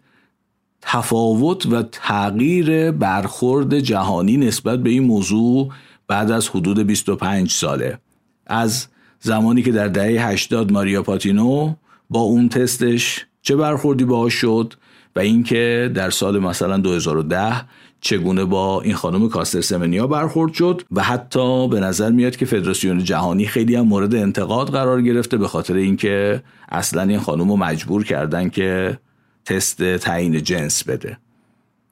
تفاوت 0.82 1.66
و 1.66 1.82
تغییر 1.82 2.90
برخورد 2.90 3.78
جهانی 3.78 4.36
نسبت 4.36 4.82
به 4.82 4.90
این 4.90 5.02
موضوع 5.02 5.72
بعد 6.06 6.30
از 6.30 6.48
حدود 6.48 6.78
25 6.78 7.50
ساله. 7.50 7.98
از 8.46 8.86
زمانی 9.20 9.62
که 9.62 9.72
در 9.72 9.88
دهه 9.88 10.28
80 10.28 10.72
ماریا 10.72 11.02
پاتینو 11.02 11.74
با 12.12 12.20
اون 12.20 12.48
تستش 12.48 13.26
چه 13.42 13.56
برخوردی 13.56 14.04
باهاش 14.04 14.34
شد 14.34 14.74
و 15.16 15.20
اینکه 15.20 15.90
در 15.94 16.10
سال 16.10 16.38
مثلا 16.38 16.78
2010 16.78 17.52
چگونه 18.00 18.44
با 18.44 18.82
این 18.82 18.94
خانم 18.94 19.28
کاستر 19.28 19.60
سمنیا 19.60 20.06
برخورد 20.06 20.52
شد 20.52 20.82
و 20.90 21.02
حتی 21.02 21.68
به 21.68 21.80
نظر 21.80 22.10
میاد 22.10 22.36
که 22.36 22.46
فدراسیون 22.46 23.04
جهانی 23.04 23.46
خیلی 23.46 23.74
هم 23.74 23.86
مورد 23.86 24.14
انتقاد 24.14 24.70
قرار 24.70 25.02
گرفته 25.02 25.36
به 25.36 25.48
خاطر 25.48 25.74
اینکه 25.74 26.42
اصلا 26.68 27.02
این 27.02 27.18
خانم 27.18 27.50
رو 27.50 27.56
مجبور 27.56 28.04
کردن 28.04 28.48
که 28.48 28.98
تست 29.44 29.96
تعیین 29.96 30.42
جنس 30.42 30.84
بده. 30.84 31.18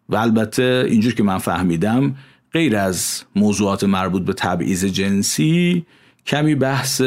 و 0.09 0.16
البته 0.16 0.87
اینجور 0.88 1.14
که 1.14 1.22
من 1.22 1.38
فهمیدم 1.38 2.14
غیر 2.52 2.76
از 2.76 3.22
موضوعات 3.37 3.85
مربوط 3.85 4.22
به 4.22 4.33
تبعیض 4.33 4.85
جنسی 4.85 5.87
کمی 6.26 6.54
بحث 6.54 7.02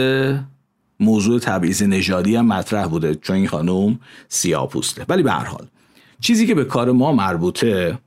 موضوع 0.99 1.39
تبعیض 1.39 1.84
نژادی 1.84 2.36
هم 2.36 2.47
مطرح 2.47 2.88
بوده 2.88 3.15
چون 3.15 3.36
این 3.36 3.47
خانم 3.47 3.99
سیاه 4.27 4.69
پوسته. 4.69 5.06
ولی 5.10 5.23
به 5.23 5.32
هر 5.32 5.45
حال 5.45 5.67
چیزی 6.21 6.47
که 6.47 6.56
به 6.56 6.65
کار 6.65 6.91
ما 6.91 7.12
مربوطه 7.12 7.97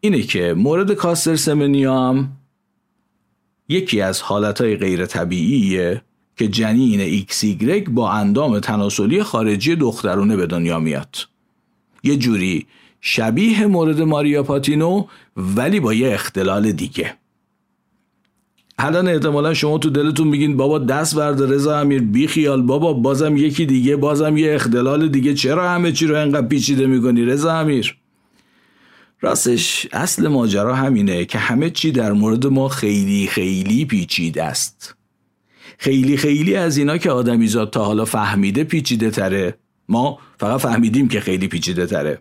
اینه 0.00 0.22
که 0.22 0.54
مورد 0.56 0.92
کاستر 0.92 1.36
سمنیا 1.36 2.00
هم 2.00 2.32
یکی 3.68 4.00
از 4.00 4.22
حالتهای 4.22 4.76
غیر 4.76 5.06
طبیعیه 5.06 6.02
که 6.36 6.48
جنین 6.48 7.00
ایکس 7.00 7.44
با 7.90 8.10
اندام 8.10 8.60
تناسلی 8.60 9.22
خارجی 9.22 9.76
دخترونه 9.76 10.36
به 10.36 10.46
دنیا 10.46 10.78
میاد. 10.78 11.16
یه 12.02 12.16
جوری 12.16 12.66
شبیه 13.00 13.66
مورد 13.66 14.02
ماریا 14.02 14.42
پاتینو 14.42 15.06
ولی 15.36 15.80
با 15.80 15.94
یه 15.94 16.14
اختلال 16.14 16.72
دیگه. 16.72 17.14
الان 18.78 19.08
احتمالا 19.08 19.54
شما 19.54 19.78
تو 19.78 19.90
دلتون 19.90 20.28
میگین 20.28 20.56
بابا 20.56 20.78
دست 20.78 21.16
وردار 21.16 21.46
رضا 21.46 21.78
امیر 21.78 22.02
بی 22.02 22.26
خیال 22.26 22.62
بابا 22.62 22.92
بازم 22.92 23.36
یکی 23.36 23.66
دیگه 23.66 23.96
بازم 23.96 24.36
یه 24.36 24.54
اختلال 24.54 25.08
دیگه. 25.08 25.34
چرا 25.34 25.70
همه 25.70 25.92
چی 25.92 26.06
رو 26.06 26.16
انقدر 26.16 26.46
پیچیده 26.46 26.86
می‌کنی 26.86 27.24
رضا 27.24 27.52
امیر؟ 27.52 27.96
راستش 29.20 29.86
اصل 29.92 30.28
ماجرا 30.28 30.74
همینه 30.74 31.24
که 31.24 31.38
همه 31.38 31.70
چی 31.70 31.92
در 31.92 32.12
مورد 32.12 32.46
ما 32.46 32.68
خیلی 32.68 33.26
خیلی 33.26 33.84
پیچیده 33.84 34.44
است. 34.44 34.94
خیلی 35.78 36.16
خیلی 36.16 36.54
از 36.56 36.76
اینا 36.76 36.98
که 36.98 37.10
آدمیزاد 37.10 37.70
تا 37.70 37.84
حالا 37.84 38.04
فهمیده 38.04 38.64
پیچیده 38.64 39.10
تره 39.10 39.58
ما 39.88 40.18
فقط 40.38 40.60
فهمیدیم 40.60 41.08
که 41.08 41.20
خیلی 41.20 41.48
پیچیده 41.48 41.86
تره. 41.86 42.18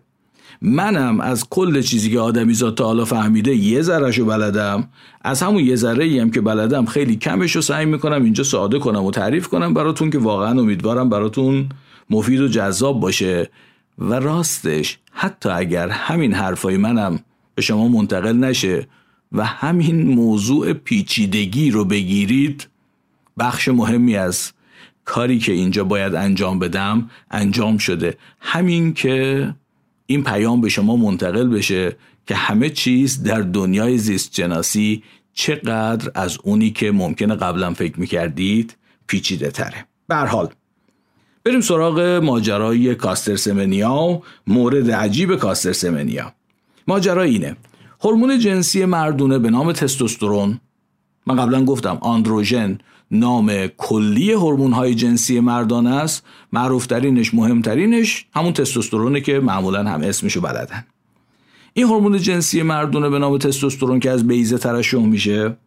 منم 0.61 1.19
از 1.19 1.49
کل 1.49 1.81
چیزی 1.81 2.11
که 2.11 2.19
آدمیزاد 2.19 2.75
تا 2.75 2.85
حالا 2.85 3.05
فهمیده 3.05 3.55
یه 3.55 3.81
ذرهشو 3.81 4.25
بلدم. 4.25 4.87
از 5.21 5.41
همون 5.41 5.63
یه 5.63 5.75
ذره 5.75 6.03
ای 6.03 6.19
هم 6.19 6.31
که 6.31 6.41
بلدم 6.41 6.85
خیلی 6.85 7.15
کمش 7.15 7.55
رو 7.55 7.61
سعی 7.61 7.85
می‌کنم 7.85 8.23
اینجا 8.23 8.43
ساده 8.43 8.79
کنم 8.79 9.03
و 9.03 9.11
تعریف 9.11 9.47
کنم 9.47 9.73
براتون 9.73 10.09
که 10.09 10.17
واقعا 10.17 10.59
امیدوارم 10.59 11.09
براتون 11.09 11.69
مفید 12.09 12.39
و 12.39 12.47
جذاب 12.47 12.99
باشه. 12.99 13.49
و 13.99 14.13
راستش 14.13 14.97
حتی 15.11 15.49
اگر 15.49 15.89
همین 15.89 16.33
حرفای 16.33 16.77
منم 16.77 17.19
به 17.55 17.61
شما 17.61 17.87
منتقل 17.87 18.35
نشه 18.37 18.87
و 19.31 19.45
همین 19.45 20.07
موضوع 20.07 20.73
پیچیدگی 20.73 21.71
رو 21.71 21.85
بگیرید 21.85 22.67
بخش 23.39 23.67
مهمی 23.67 24.15
از 24.15 24.51
کاری 25.05 25.39
که 25.39 25.51
اینجا 25.51 25.83
باید 25.83 26.15
انجام 26.15 26.59
بدم 26.59 27.09
انجام 27.31 27.77
شده. 27.77 28.17
همین 28.39 28.93
که 28.93 29.53
این 30.07 30.23
پیام 30.23 30.61
به 30.61 30.69
شما 30.69 30.95
منتقل 30.95 31.47
بشه 31.47 31.95
که 32.27 32.35
همه 32.35 32.69
چیز 32.69 33.23
در 33.23 33.41
دنیای 33.41 33.97
زیست 33.97 34.31
جناسی 34.31 35.03
چقدر 35.33 36.11
از 36.15 36.37
اونی 36.43 36.71
که 36.71 36.91
ممکنه 36.91 37.35
قبلا 37.35 37.73
فکر 37.73 37.99
می‌کردید 37.99 38.75
پیچیده 39.07 39.51
تره. 39.51 39.85
برحال 40.07 40.49
بریم 41.43 41.61
سراغ 41.61 41.99
ماجرای 41.99 42.95
کاستر 42.95 43.35
سمنیا 43.35 44.21
مورد 44.47 44.91
عجیب 44.91 45.35
کاستر 45.35 45.73
سمنیا. 45.73 46.33
ماجرا 46.87 47.23
اینه. 47.23 47.55
هورمون 48.01 48.39
جنسی 48.39 48.85
مردونه 48.85 49.39
به 49.39 49.49
نام 49.49 49.71
تستوسترون. 49.71 50.59
من 51.25 51.35
قبلا 51.35 51.65
گفتم 51.65 51.97
آندروژن 52.01 52.77
نام 53.11 53.67
کلی 53.67 54.31
هورمون 54.31 54.73
های 54.73 54.95
جنسی 54.95 55.39
مردان 55.39 55.87
است. 55.87 56.23
معروفترینش 56.53 57.33
مهمترینش 57.33 58.25
همون 58.33 58.53
تستوسترونه 58.53 59.21
که 59.21 59.39
معمولا 59.39 59.83
هم 59.83 60.01
اسمشو 60.01 60.41
بلدن. 60.41 60.85
این 61.73 61.87
هورمون 61.87 62.17
جنسی 62.17 62.61
مردونه 62.61 63.09
به 63.09 63.19
نام 63.19 63.37
تستوسترون 63.37 63.99
که 63.99 64.11
از 64.11 64.27
بیزه 64.27 64.57
ترشح 64.57 64.97
میشه. 64.97 65.57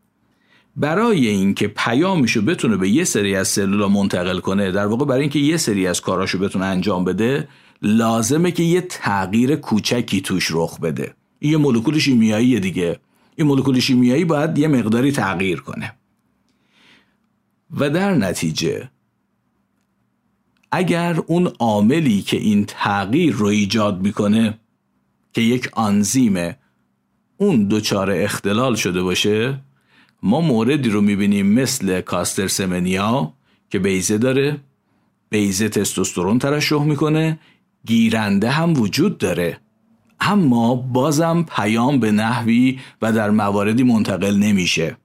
برای 0.76 1.26
اینکه 1.26 1.68
پیامشو 1.68 2.42
بتونه 2.42 2.76
به 2.76 2.88
یه 2.88 3.04
سری 3.04 3.36
از 3.36 3.48
سلولا 3.48 3.88
منتقل 3.88 4.40
کنه 4.40 4.72
در 4.72 4.86
واقع 4.86 5.04
برای 5.04 5.20
اینکه 5.20 5.38
یه 5.38 5.56
سری 5.56 5.86
از 5.86 6.00
کاراشو 6.00 6.38
بتونه 6.38 6.64
انجام 6.64 7.04
بده 7.04 7.48
لازمه 7.82 8.50
که 8.50 8.62
یه 8.62 8.80
تغییر 8.80 9.56
کوچکی 9.56 10.20
توش 10.20 10.48
رخ 10.50 10.80
بده. 10.80 11.14
یه 11.40 11.56
مولکول 11.56 11.98
شیمیایی 11.98 12.60
دیگه. 12.60 12.98
این 13.36 13.46
مولکول 13.46 13.80
شیمیایی 13.80 14.24
باید 14.24 14.58
یه 14.58 14.68
مقداری 14.68 15.12
تغییر 15.12 15.60
کنه. 15.60 15.92
و 17.78 17.90
در 17.90 18.14
نتیجه 18.14 18.90
اگر 20.72 21.20
اون 21.26 21.46
عاملی 21.46 22.22
که 22.22 22.36
این 22.36 22.64
تغییر 22.64 23.34
رو 23.34 23.46
ایجاد 23.46 24.00
می‌کنه 24.00 24.58
که 25.32 25.40
یک 25.40 25.68
آنزیمه 25.72 26.56
اون 27.36 27.68
دچار 27.68 28.10
اختلال 28.10 28.74
شده 28.74 29.02
باشه 29.02 29.60
ما 30.22 30.40
موردی 30.40 30.90
رو 30.90 31.00
می‌بینیم 31.00 31.46
مثل 31.46 32.00
کاستر 32.00 32.48
سمنیا 32.48 33.32
که 33.70 33.78
بیزه 33.78 34.18
داره 34.18 34.60
بیزه 35.30 35.68
تستوسترون 35.68 36.38
ترشح 36.38 36.82
می‌کنه 36.82 37.38
گیرنده 37.86 38.50
هم 38.50 38.80
وجود 38.80 39.18
داره. 39.18 39.60
اما 40.20 40.74
بازم 40.74 41.46
پیام 41.56 42.00
به 42.00 42.12
نحوی 42.12 42.80
و 43.02 43.12
در 43.12 43.30
مواردی 43.30 43.82
منتقل 43.82 44.36
نمیشه. 44.36 44.96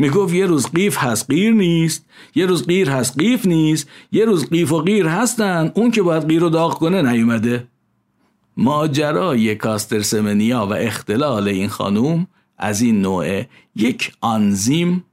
می‌گفت 0.00 0.34
یه 0.34 0.46
روز 0.46 0.66
قیف 0.66 0.98
هست 0.98 1.30
قیر 1.30 1.52
نیست. 1.52 2.06
یه 2.34 2.46
روز 2.46 2.66
قیر 2.66 2.90
هست 2.90 3.18
قیف 3.18 3.46
نیست. 3.46 3.88
یه 4.12 4.24
روز 4.24 4.50
قیف 4.50 4.72
و 4.72 4.78
قیر 4.78 5.06
هستن. 5.06 5.72
اون 5.74 5.90
که 5.90 6.02
باید 6.02 6.28
قیر 6.28 6.40
رو 6.40 6.48
داغ 6.48 6.78
کنه 6.78 7.12
نیومده. 7.12 7.66
ماجرای 8.56 9.54
کاستر 9.54 10.02
سمنیا 10.02 10.66
و 10.66 10.72
اختلال 10.72 11.48
این 11.48 11.68
خانوم 11.68 12.26
از 12.58 12.80
این 12.80 13.02
نوع 13.02 13.42
یک 13.76 14.12
آنزیم 14.20 15.04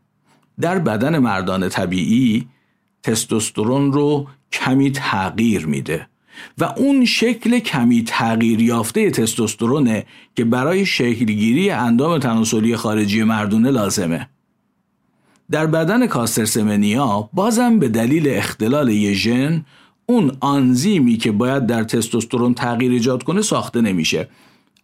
در 0.59 0.79
بدن 0.79 1.17
مردان 1.17 1.69
طبیعی 1.69 2.47
تستوسترون 3.03 3.93
رو 3.93 4.27
کمی 4.51 4.91
تغییر 4.91 5.65
میده 5.65 6.07
و 6.57 6.63
اون 6.63 7.05
شکل 7.05 7.59
کمی 7.59 8.03
تغییر 8.03 8.61
یافته 8.61 9.11
تستوسترونه 9.11 10.05
که 10.35 10.45
برای 10.45 10.85
شکلگیری 10.85 11.69
اندام 11.69 12.19
تناسلی 12.19 12.75
خارجی 12.75 13.23
مردونه 13.23 13.71
لازمه. 13.71 14.29
در 15.51 15.65
بدن 15.65 16.07
کاسترسمنیا 16.07 17.29
بازم 17.33 17.79
به 17.79 17.89
دلیل 17.89 18.29
اختلال 18.29 18.89
یه 18.89 19.13
ژن 19.13 19.65
اون 20.05 20.31
آنزیمی 20.39 21.17
که 21.17 21.31
باید 21.31 21.65
در 21.65 21.83
تستوسترون 21.83 22.53
تغییر 22.53 22.91
ایجاد 22.91 23.23
کنه 23.23 23.41
ساخته 23.41 23.81
نمیشه. 23.81 24.27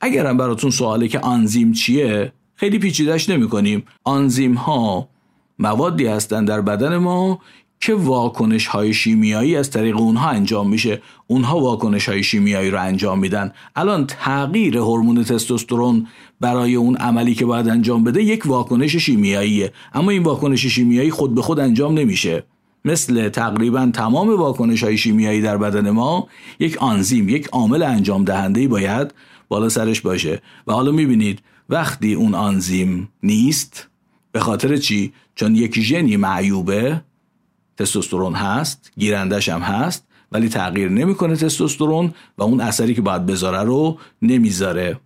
اگرم 0.01 0.37
براتون 0.37 0.71
سواله 0.71 1.07
که 1.07 1.19
آنزیم 1.19 1.71
چیه 1.71 2.31
خیلی 2.55 2.79
پیچیدش 2.79 3.29
نمی 3.29 3.49
کنیم 3.49 3.83
آنزیم 4.03 4.53
ها 4.53 5.09
موادی 5.59 6.07
هستند 6.07 6.47
در 6.47 6.61
بدن 6.61 6.97
ما 6.97 7.39
که 7.85 7.93
واکنش 7.93 8.67
های 8.67 8.93
شیمیایی 8.93 9.55
از 9.55 9.71
طریق 9.71 9.97
اونها 9.97 10.29
انجام 10.29 10.69
میشه. 10.69 11.01
اونها 11.27 11.59
واکنش 11.59 12.09
های 12.09 12.23
شیمیایی 12.23 12.71
رو 12.71 12.81
انجام 12.81 13.19
میدن. 13.19 13.51
الان 13.75 14.07
تغییر 14.07 14.77
هورمون 14.77 15.23
تستوسترون 15.23 16.07
برای 16.41 16.75
اون 16.75 16.95
عملی 16.95 17.35
که 17.35 17.45
باید 17.45 17.69
انجام 17.69 18.03
بده 18.03 18.23
یک 18.23 18.43
واکنش 18.45 18.95
شیمیاییه. 18.95 19.73
اما 19.93 20.11
این 20.11 20.23
واکنش 20.23 20.65
شیمیایی 20.65 21.11
خود 21.11 21.35
به 21.35 21.41
خود 21.41 21.59
انجام 21.59 21.99
نمیشه. 21.99 22.43
مثل 22.85 23.29
تقریبا 23.29 23.91
تمام 23.93 24.29
واکنش 24.29 24.83
های 24.83 24.97
شیمیایی 24.97 25.41
در 25.41 25.57
بدن 25.57 25.89
ما 25.89 26.27
یک 26.59 26.77
آنزیم 26.77 27.29
یک 27.29 27.47
عامل 27.47 27.83
انجام 27.83 28.23
دهنده 28.23 28.67
باید 28.67 29.13
بالا 29.47 29.69
سرش 29.69 30.01
باشه. 30.01 30.41
و 30.67 30.73
حالا 30.73 30.91
می‌بینید 30.91 31.39
وقتی 31.69 32.13
اون 32.13 32.35
آنزیم 32.35 33.09
نیست 33.23 33.87
به 34.31 34.39
خاطر 34.39 34.77
چی؟ 34.77 35.13
چون 35.35 35.55
یک 35.55 35.79
ژنی 35.79 36.17
معیوبه. 36.17 37.01
تستوسترون 37.77 38.33
هست 38.33 38.91
گیرندش 38.97 39.49
هم 39.49 39.61
هست 39.61 40.07
ولی 40.31 40.49
تغییر 40.49 40.89
نمی‌کنه 40.89 41.35
تستوسترون 41.35 42.13
و 42.37 42.43
اون 42.43 42.61
اثری 42.61 42.93
که 42.93 43.01
باید 43.01 43.25
بذاره 43.25 43.63
رو 43.63 43.97
نمی‌ذاره. 44.21 44.99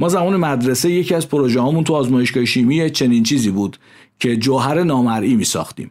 ما 0.00 0.08
زمان 0.08 0.36
مدرسه 0.36 0.90
یکی 0.90 1.14
از 1.14 1.28
پروژه 1.28 1.60
هامون 1.60 1.84
تو 1.84 1.94
آزمایشگاه 1.94 2.44
شیمی 2.44 2.90
چنین 2.90 3.22
چیزی 3.22 3.50
بود 3.50 3.78
که 4.20 4.36
جوهر 4.36 4.82
نامرئی 4.82 5.34
می 5.34 5.44
ساختیم 5.44 5.90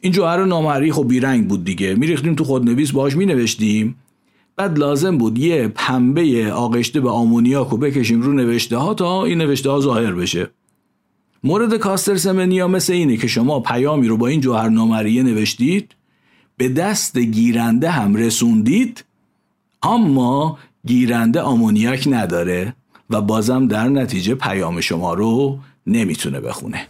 این 0.00 0.12
جوهر 0.12 0.44
نامرئی 0.44 0.92
خب 0.92 1.08
بیرنگ 1.08 1.48
بود 1.48 1.64
دیگه. 1.64 1.94
میریختیم 1.94 2.34
تو 2.34 2.44
خودنویس 2.44 2.90
باهاش 2.90 3.16
می 3.16 3.26
نوشتیم 3.26 3.96
بعد 4.56 4.78
لازم 4.78 5.18
بود 5.18 5.38
یه 5.38 5.68
پنبه 5.68 6.52
آغشته 6.52 7.00
به 7.00 7.10
آمونیاک 7.10 7.68
رو 7.68 7.76
بکشیم 7.76 8.22
رو 8.22 8.32
نوشته 8.32 8.76
ها 8.76 8.94
تا 8.94 9.24
این 9.24 9.38
نوشته 9.38 9.70
ها 9.70 9.80
ظاهر 9.80 10.12
بشه. 10.12 10.50
مورد 11.44 11.76
کاستر 11.76 12.16
سمنیا 12.16 12.68
مثل 12.68 12.92
اینه 12.92 13.16
که 13.16 13.26
شما 13.26 13.60
پیامی 13.60 14.08
رو 14.08 14.16
با 14.16 14.26
این 14.26 14.40
جوهر 14.40 14.68
نامریه 14.68 15.22
نوشتید 15.22 15.94
به 16.56 16.68
دست 16.68 17.18
گیرنده 17.18 17.90
هم 17.90 18.14
رسوندید 18.14 19.04
اما 19.82 20.58
گیرنده 20.86 21.40
آمونیاک 21.40 22.08
نداره 22.10 22.74
و 23.10 23.20
بازم 23.20 23.68
در 23.68 23.88
نتیجه 23.88 24.34
پیام 24.34 24.80
شما 24.80 25.14
رو 25.14 25.58
نمی‌تونه 25.86 26.40
بخونه. 26.40 26.86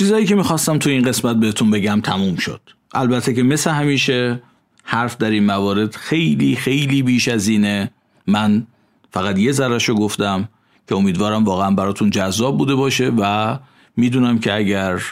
چیزایی 0.00 0.26
که 0.26 0.34
می‌خواستم 0.34 0.78
تو 0.78 0.90
این 0.90 1.02
قسمت 1.02 1.36
بهتون 1.36 1.70
بگم 1.70 2.00
تموم 2.00 2.36
شد. 2.36 2.60
البته 2.94 3.34
که 3.34 3.42
مثل 3.42 3.70
همیشه 3.70 4.42
حرف 4.84 5.16
در 5.16 5.30
این 5.30 5.46
موارد 5.46 5.96
خیلی 5.96 6.56
خیلی 6.56 7.02
بیش 7.02 7.28
از 7.28 7.48
اینه. 7.48 7.90
من 8.26 8.66
فقط 9.10 9.38
یه 9.38 9.52
ذرهشو 9.52 9.94
گفتم 9.94 10.48
که 10.88 10.94
امیدوارم 10.94 11.44
واقعا 11.44 11.70
براتون 11.70 12.10
جذاب 12.10 12.58
بوده 12.58 12.74
باشه 12.74 13.12
و 13.18 13.58
می‌دونم 13.96 14.38
که 14.38 14.54
اگر 14.54 15.02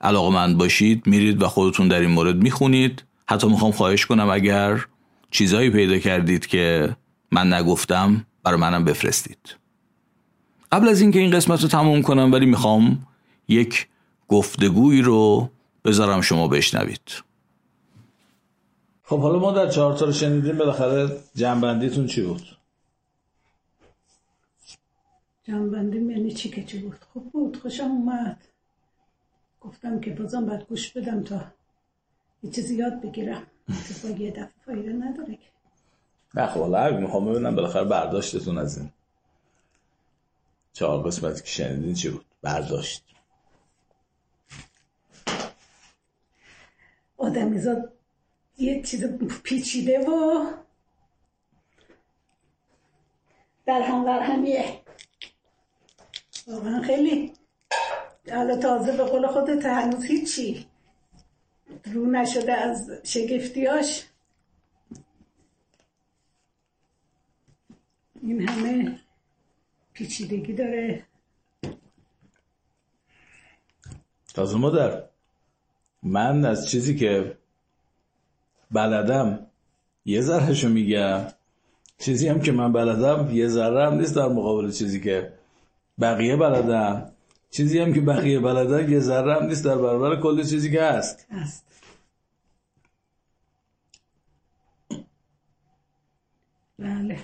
علاقمند 0.00 0.58
باشید 0.58 1.06
میرید 1.06 1.42
و 1.42 1.48
خودتون 1.48 1.88
در 1.88 2.00
این 2.00 2.10
مورد 2.10 2.36
می‌خونید. 2.36 3.04
حتی 3.28 3.48
می‌خوام 3.48 3.72
خواهش 3.72 4.06
کنم 4.06 4.28
اگر 4.28 4.84
چیزایی 5.30 5.70
پیدا 5.70 5.98
کردید 5.98 6.46
که 6.46 6.96
من 7.32 7.52
نگفتم 7.52 8.24
برای 8.44 8.60
منم 8.60 8.84
بفرستید. 8.84 9.56
قبل 10.72 10.88
از 10.88 11.00
اینکه 11.00 11.18
این 11.18 11.30
قسمت 11.30 11.62
رو 11.62 11.68
تموم 11.68 12.02
کنم 12.02 12.32
ولی 12.32 12.46
می‌خوام 12.46 13.06
یک 13.48 13.86
گفتگویی 14.28 15.02
رو 15.02 15.48
بذارم 15.84 16.20
شما 16.20 16.48
بشنوید 16.48 17.22
خب 19.02 19.20
حالا 19.20 19.38
ما 19.38 19.52
در 19.52 19.68
چهار 19.68 19.98
تا 19.98 20.06
رو 20.06 20.12
شنیدیم 20.12 20.58
بالاخره 20.58 21.20
جنبندیتون 21.34 22.06
چی 22.06 22.22
بود؟ 22.22 22.56
جنبندی 25.44 25.96
یعنی 25.96 26.32
چی 26.32 26.48
که 26.48 26.64
چی 26.64 26.78
بود؟ 26.78 26.96
خوب 27.12 27.32
بود 27.32 27.56
خوشم 27.56 27.84
اومد 27.84 28.44
گفتم 29.60 30.00
که 30.00 30.10
بازم 30.10 30.46
باید 30.46 30.66
گوش 30.66 30.92
بدم 30.92 31.22
تا 31.22 31.40
یه 32.42 32.50
چیزی 32.50 32.76
یاد 32.76 33.00
بگیرم 33.00 33.42
که 33.66 34.08
با 34.08 34.08
یه 34.08 34.30
دفعه 34.30 34.50
فایده 34.66 34.92
نداره 34.92 35.32
که 35.32 35.48
نه 36.34 36.46
خب 36.46 36.60
حالا 36.60 37.00
می‌خوام 37.00 37.32
ببینم 37.32 37.56
بالاخره 37.56 37.84
برداشتتون 37.84 38.58
از 38.58 38.78
این 38.78 38.90
چهار 40.72 41.02
قسمتی 41.02 41.40
که 41.40 41.48
شنیدین 41.48 41.94
چی 41.94 42.10
بود؟ 42.10 42.24
برداشت 42.42 43.04
آدمیزاد 47.18 47.92
یه 48.58 48.82
چیز 48.82 49.04
پیچیده 49.44 49.98
و 49.98 50.44
در 53.66 53.82
هم 53.82 54.04
در 54.04 54.20
همیه 54.20 54.80
واقعا 56.46 56.82
خیلی. 56.82 57.32
حالا 58.30 58.56
تازه 58.56 58.96
به 58.96 59.04
قول 59.04 59.26
خودت 59.26 59.66
هنوز 59.66 60.04
هیچی. 60.04 60.66
رو 61.84 62.06
نشده 62.06 62.52
از 62.52 62.90
شگفتیاش 63.02 64.06
این 68.22 68.48
همه 68.48 69.00
پیچیدگی 69.92 70.52
داره. 70.52 71.06
تازه 74.34 74.58
مادر. 74.58 75.08
من 76.02 76.44
از 76.44 76.68
چیزی 76.68 76.96
که 76.96 77.36
بلدم 78.70 79.46
یه 80.04 80.20
ذرهشو 80.20 80.68
میگم. 80.68 81.26
چیزی 81.98 82.28
هم 82.28 82.40
که 82.40 82.52
من 82.52 82.72
بلدم 82.72 83.30
یه 83.30 83.48
ذره 83.48 83.86
هم 83.86 83.94
نیست 83.94 84.16
در 84.16 84.28
مقابل 84.28 84.70
چیزی 84.70 85.00
که 85.00 85.32
بقیه 86.00 86.36
بلدم 86.36 87.12
چیزی 87.50 87.78
هم 87.78 87.92
که 87.92 88.00
بقیه 88.00 88.40
بلدن 88.40 88.92
یه 88.92 89.00
ذره 89.00 89.34
هم 89.34 89.46
نیست 89.46 89.64
در 89.64 89.76
برابر 89.76 90.20
کل 90.20 90.42
چیزی 90.42 90.70
که 90.70 90.82
هست. 90.82 91.26
هست. 91.30 91.64
بله. 96.78 97.18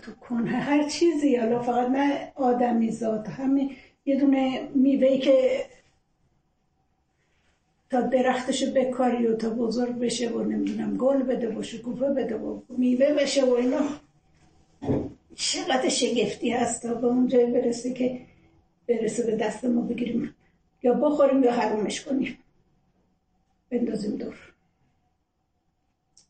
تو 0.00 0.12
کنه 0.14 0.50
هر 0.50 0.88
چیزی 0.88 1.36
حالا 1.36 1.62
فقط 1.62 1.88
نه 1.88 2.32
آدمی 2.34 2.90
زاد 2.90 3.26
همین 3.26 3.76
یه 4.04 4.20
دونه 4.20 4.68
میوهی 4.74 5.18
که 5.18 5.66
تا 7.90 8.00
درختشو 8.00 8.72
بکاری 8.72 9.26
و 9.26 9.36
تا 9.36 9.50
بزرگ 9.50 9.98
بشه 9.98 10.28
و 10.28 10.42
نمی‌دونم 10.42 10.96
گل 10.96 11.22
بده 11.22 11.58
و 11.58 11.62
شکوفه 11.62 12.10
بده 12.10 12.36
و 12.36 12.60
میوه 12.68 13.14
بشه 13.14 13.44
و 13.44 13.52
اینا. 13.52 13.80
چقدر 15.34 15.88
شگفتی 15.88 16.50
هست 16.50 16.82
تا 16.82 16.94
به 16.94 17.06
اون 17.06 17.28
جای 17.28 17.46
برسه 17.46 17.92
که 17.92 18.20
برسه 18.88 19.26
به 19.26 19.36
دست 19.36 19.64
ما 19.64 19.80
بگیریم. 19.80 20.34
یا 20.82 20.94
بخوریم 20.94 21.44
یا 21.44 21.52
حرومش 21.52 22.00
کنیم. 22.00 22.38
بندازیم 23.70 24.16
دور. 24.16 24.34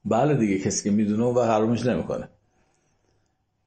بله 0.05 0.35
دیگه 0.35 0.59
کسی 0.59 0.85
که 0.85 0.97
می‌دونه 0.97 1.25
و 1.25 1.41
حرومش 1.41 1.87
نمی‌کنه. 1.87 2.29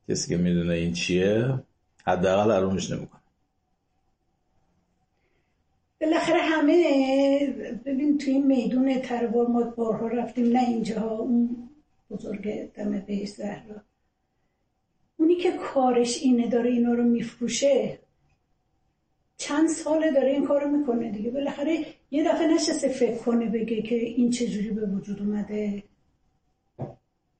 کسی 0.10 0.30
که 0.30 0.38
می‌دونه 0.38 0.74
این 0.74 0.94
چیه 0.94 1.60
حداقل 2.06 2.52
حرومش 2.52 2.92
نمی‌کنه. 2.92 3.22
بالاخره 6.02 6.40
همه 6.42 7.48
ببین 7.86 8.18
توی 8.18 8.34
این 8.34 8.48
میدون 8.48 9.00
تروار 9.00 9.48
ما 9.48 9.64
بارها 9.64 10.08
رفتیم 10.08 10.58
نه 10.58 10.70
اینجاها 10.70 11.16
اون 11.16 11.70
بزرگ 12.12 12.74
دم 12.74 13.00
بهش 13.00 13.30
زهرا. 13.30 13.82
اونی 15.18 15.36
که 15.36 15.52
کارش 15.52 16.22
اینه 16.22 16.48
داره 16.48 16.70
اینا 16.70 16.94
رو 16.94 17.04
میفروشه 17.04 18.00
چند 19.38 19.70
ساله 19.70 20.12
داره 20.12 20.32
این 20.32 20.48
کارو 20.48 20.78
می‌کنه 20.78 21.12
دیگه. 21.12 21.30
بالاخره 21.32 21.86
یه 22.12 22.24
دفعه 22.24 22.48
نشسته 22.48 22.88
فکر 22.88 23.18
کنه 23.18 23.50
بگه 23.50 23.82
که 23.82 23.96
این 23.96 24.30
چجوری 24.30 24.70
به 24.70 24.86
وجود 24.86 25.20
اومده. 25.20 25.84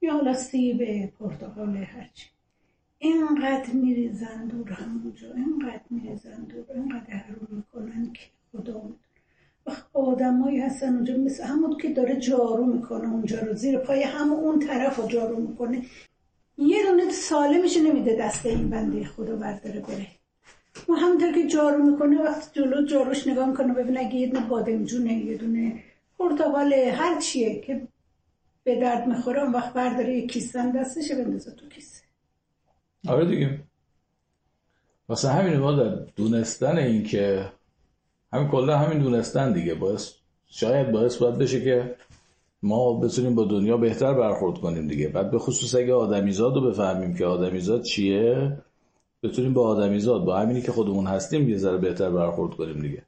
یا 0.02 0.14
حالا 0.14 0.34
سیب 0.34 1.06
پرتقال 1.06 1.78
هرچی. 1.78 2.28
اینقدر 3.04 3.74
میریزن 3.74 4.48
دور 4.48 4.72
همونجا 4.72 5.34
اینقدر 5.34 5.82
میریزن 5.90 6.44
دور 6.44 6.66
اینقدر 6.76 7.14
حروم 7.14 7.48
می‌کنن 7.52 8.14
که 8.14 8.22
خدا 8.52 8.82
آدمایی 9.94 10.60
هستن 10.60 10.96
اونجا 10.96 11.18
مثل 11.18 11.44
همون 11.44 11.78
که 11.78 11.90
داره 11.90 12.16
جارو 12.16 12.66
می‌کنه 12.66 13.12
اونجا 13.12 13.40
رو 13.40 13.54
زیر 13.54 13.78
پای 13.78 14.04
همون 14.04 14.40
اون 14.40 14.60
طرف 14.60 14.96
رو 14.96 15.08
جارو 15.08 15.40
می‌کنه. 15.48 15.82
یه 16.58 16.84
دونه 16.84 17.12
سالمش 17.12 17.78
نمیده 17.78 18.16
دست 18.16 18.46
این 18.46 18.70
بنده 18.70 19.06
خدا 19.06 19.36
برداره 19.36 19.80
بره. 19.80 20.08
ما 20.90 20.96
همونطور 20.96 21.32
که 21.32 21.48
جارو 21.48 21.92
می‌کنه 21.92 22.22
وقتی 22.22 22.62
جلو 22.62 22.86
جاروش 22.86 23.28
نگاه 23.28 23.50
می‌کنه 23.50 23.74
ببینه 23.74 24.00
اگه 24.00 24.16
یه 24.16 24.28
دونه 24.28 24.48
بادمجونه 24.48 25.14
یه 25.14 25.38
دونه 25.38 25.84
پرتقاله 26.20 26.94
هر 26.98 27.20
چیه 27.20 27.62
که 27.62 27.88
به 28.64 28.80
درد 28.80 29.08
می‌خوره 29.08 29.44
اون 29.44 29.52
وقت 29.52 29.74
برداره 29.74 30.18
یه 30.18 30.28
کیسه 30.28 30.72
دستش 30.72 31.12
بندازه 31.12 31.52
تو 31.52 31.70
کیسه. 31.70 32.03
آره 33.08 33.26
دیگه. 33.26 33.60
واسه 35.10 35.30
همین 35.30 35.58
ما 35.58 35.72
در 35.72 35.96
دونستن 36.16 36.78
این 36.78 37.04
که 37.04 37.52
همین 38.34 38.48
کلا 38.48 38.78
همین 38.78 39.00
دونستن 39.00 39.54
دیگه. 39.54 39.76
باعث 39.76 40.14
شاید 40.48 40.92
باعث 40.92 41.18
باید 41.18 41.38
بشه 41.38 41.64
که 41.64 41.96
ما 42.64 43.00
بتونیم 43.00 43.36
با 43.36 43.46
دنیا 43.46 43.78
بهتر 43.78 44.14
برخورد 44.14 44.58
کنیم 44.58 44.88
دیگه. 44.88 45.08
بعد 45.08 45.32
به 45.32 45.40
خصوص 45.40 45.76
اگه 45.76 45.94
آدمیزاد 45.94 46.56
رو 46.56 46.62
بفهمیم 46.62 47.16
که 47.16 47.26
آدمیزاد 47.26 47.84
چیه 47.84 48.58
بتونیم 49.24 49.54
با 49.54 49.68
آدمیزاد 49.68 50.26
با 50.26 50.40
همینی 50.40 50.62
که 50.62 50.72
خودمون 50.72 51.08
هستیم 51.08 51.50
یه 51.50 51.58
ذره 51.58 51.78
بهتر 51.78 52.10
برخورد 52.10 52.54
کنیم 52.54 52.82
دیگه. 52.82 53.04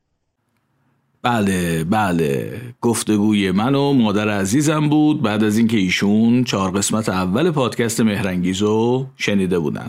بله 1.26 1.84
بله. 1.84 2.61
گفتگوی 2.82 3.51
من 3.51 3.76
و 3.76 3.93
مادر 3.93 4.30
عزیزم 4.30 4.89
بود. 4.89 5.21
بعد 5.21 5.43
از 5.43 5.57
اینکه 5.57 5.78
ایشون 5.78 6.43
چهار 6.43 6.71
قسمت 6.71 7.09
اول 7.09 7.51
پادکست 7.51 8.01
مهرنگیزو 8.01 9.05
شنیده 9.17 9.59
بودن. 9.59 9.88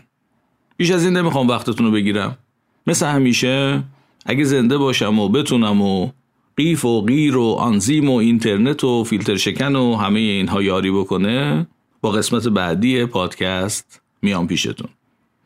بیش 0.77 0.91
از 0.91 1.05
این 1.05 1.17
نمی‌خوام 1.17 1.49
وقتتون 1.49 1.87
رو 1.87 1.93
بگیرم. 1.93 2.39
مثل 2.87 3.07
همیشه 3.07 3.85
اگه 4.27 4.45
زنده 4.45 4.79
باشم 4.79 5.19
و 5.19 5.29
بتونم 5.29 5.83
و 5.83 6.11
قیف 6.57 6.85
و 6.85 7.03
غیر 7.03 7.37
و 7.37 7.53
آنزیم 7.53 8.11
و 8.11 8.17
اینترنت 8.17 8.85
و 8.85 9.05
فیلتر 9.05 9.37
شکن 9.37 9.77
و 9.77 9.97
همه 9.97 10.21
اینها 10.21 10.63
یاری 10.63 10.91
بکنه 10.91 11.67
با 12.01 12.11
قسمت 12.11 12.49
بعدی 12.49 13.07
پادکست 13.07 14.01
میام 14.23 14.47
پیشتون. 14.47 14.89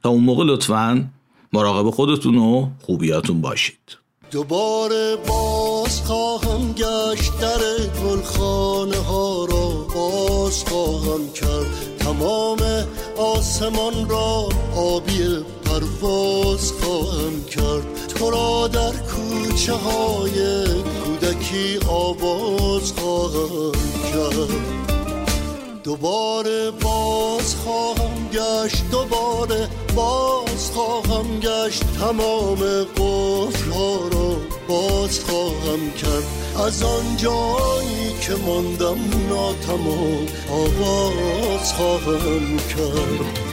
تا 0.03 0.09
اون 0.09 0.25
موقع 0.25 0.45
لطفا 0.45 1.05
مراقب 1.53 1.91
خودتون 1.91 2.37
و 2.37 2.69
خوبیاتون 2.81 3.41
باشید. 3.41 3.99
دوباره 4.31 5.17
باز 5.91 6.03
خواهم 6.03 6.73
گشت 6.73 7.39
در 7.41 7.59
گلخانه 8.05 8.97
ها 8.97 9.45
را 9.45 9.69
باز 9.95 10.65
خواهم 10.65 11.33
کرد. 11.35 11.97
تمام 11.99 12.59
آسمان 13.17 14.09
را 14.09 14.49
آبی 14.77 15.45
پرواز 15.65 16.73
خواهم 16.73 17.45
کرد. 17.45 18.09
تو 18.09 18.31
را 18.31 18.69
در 18.69 18.93
کوچه 18.93 19.73
های 19.73 20.65
کودکی 21.05 21.79
آواز 21.89 22.93
خواهم 22.93 23.73
کرد. 24.13 25.00
دوباره 25.91 26.71
باز 26.71 27.55
خواهم 27.55 28.29
گشت 28.33 28.91
دوباره 28.91 29.69
باز 29.97 30.71
خواهم 30.71 31.41
گشت. 31.41 31.83
تمام 32.01 32.59
قفل 32.97 33.71
ها 33.71 33.97
را 34.13 34.37
باز 34.69 35.21
خواهم 35.21 35.91
کرد. 35.91 36.25
از 36.67 36.83
آن 36.83 37.17
جایی 37.17 38.19
که 38.21 38.35
ماندم 38.35 38.99
ناتمام 39.29 40.27
آواز 40.51 41.73
خواهم 41.73 42.57
کرد. 42.57 43.50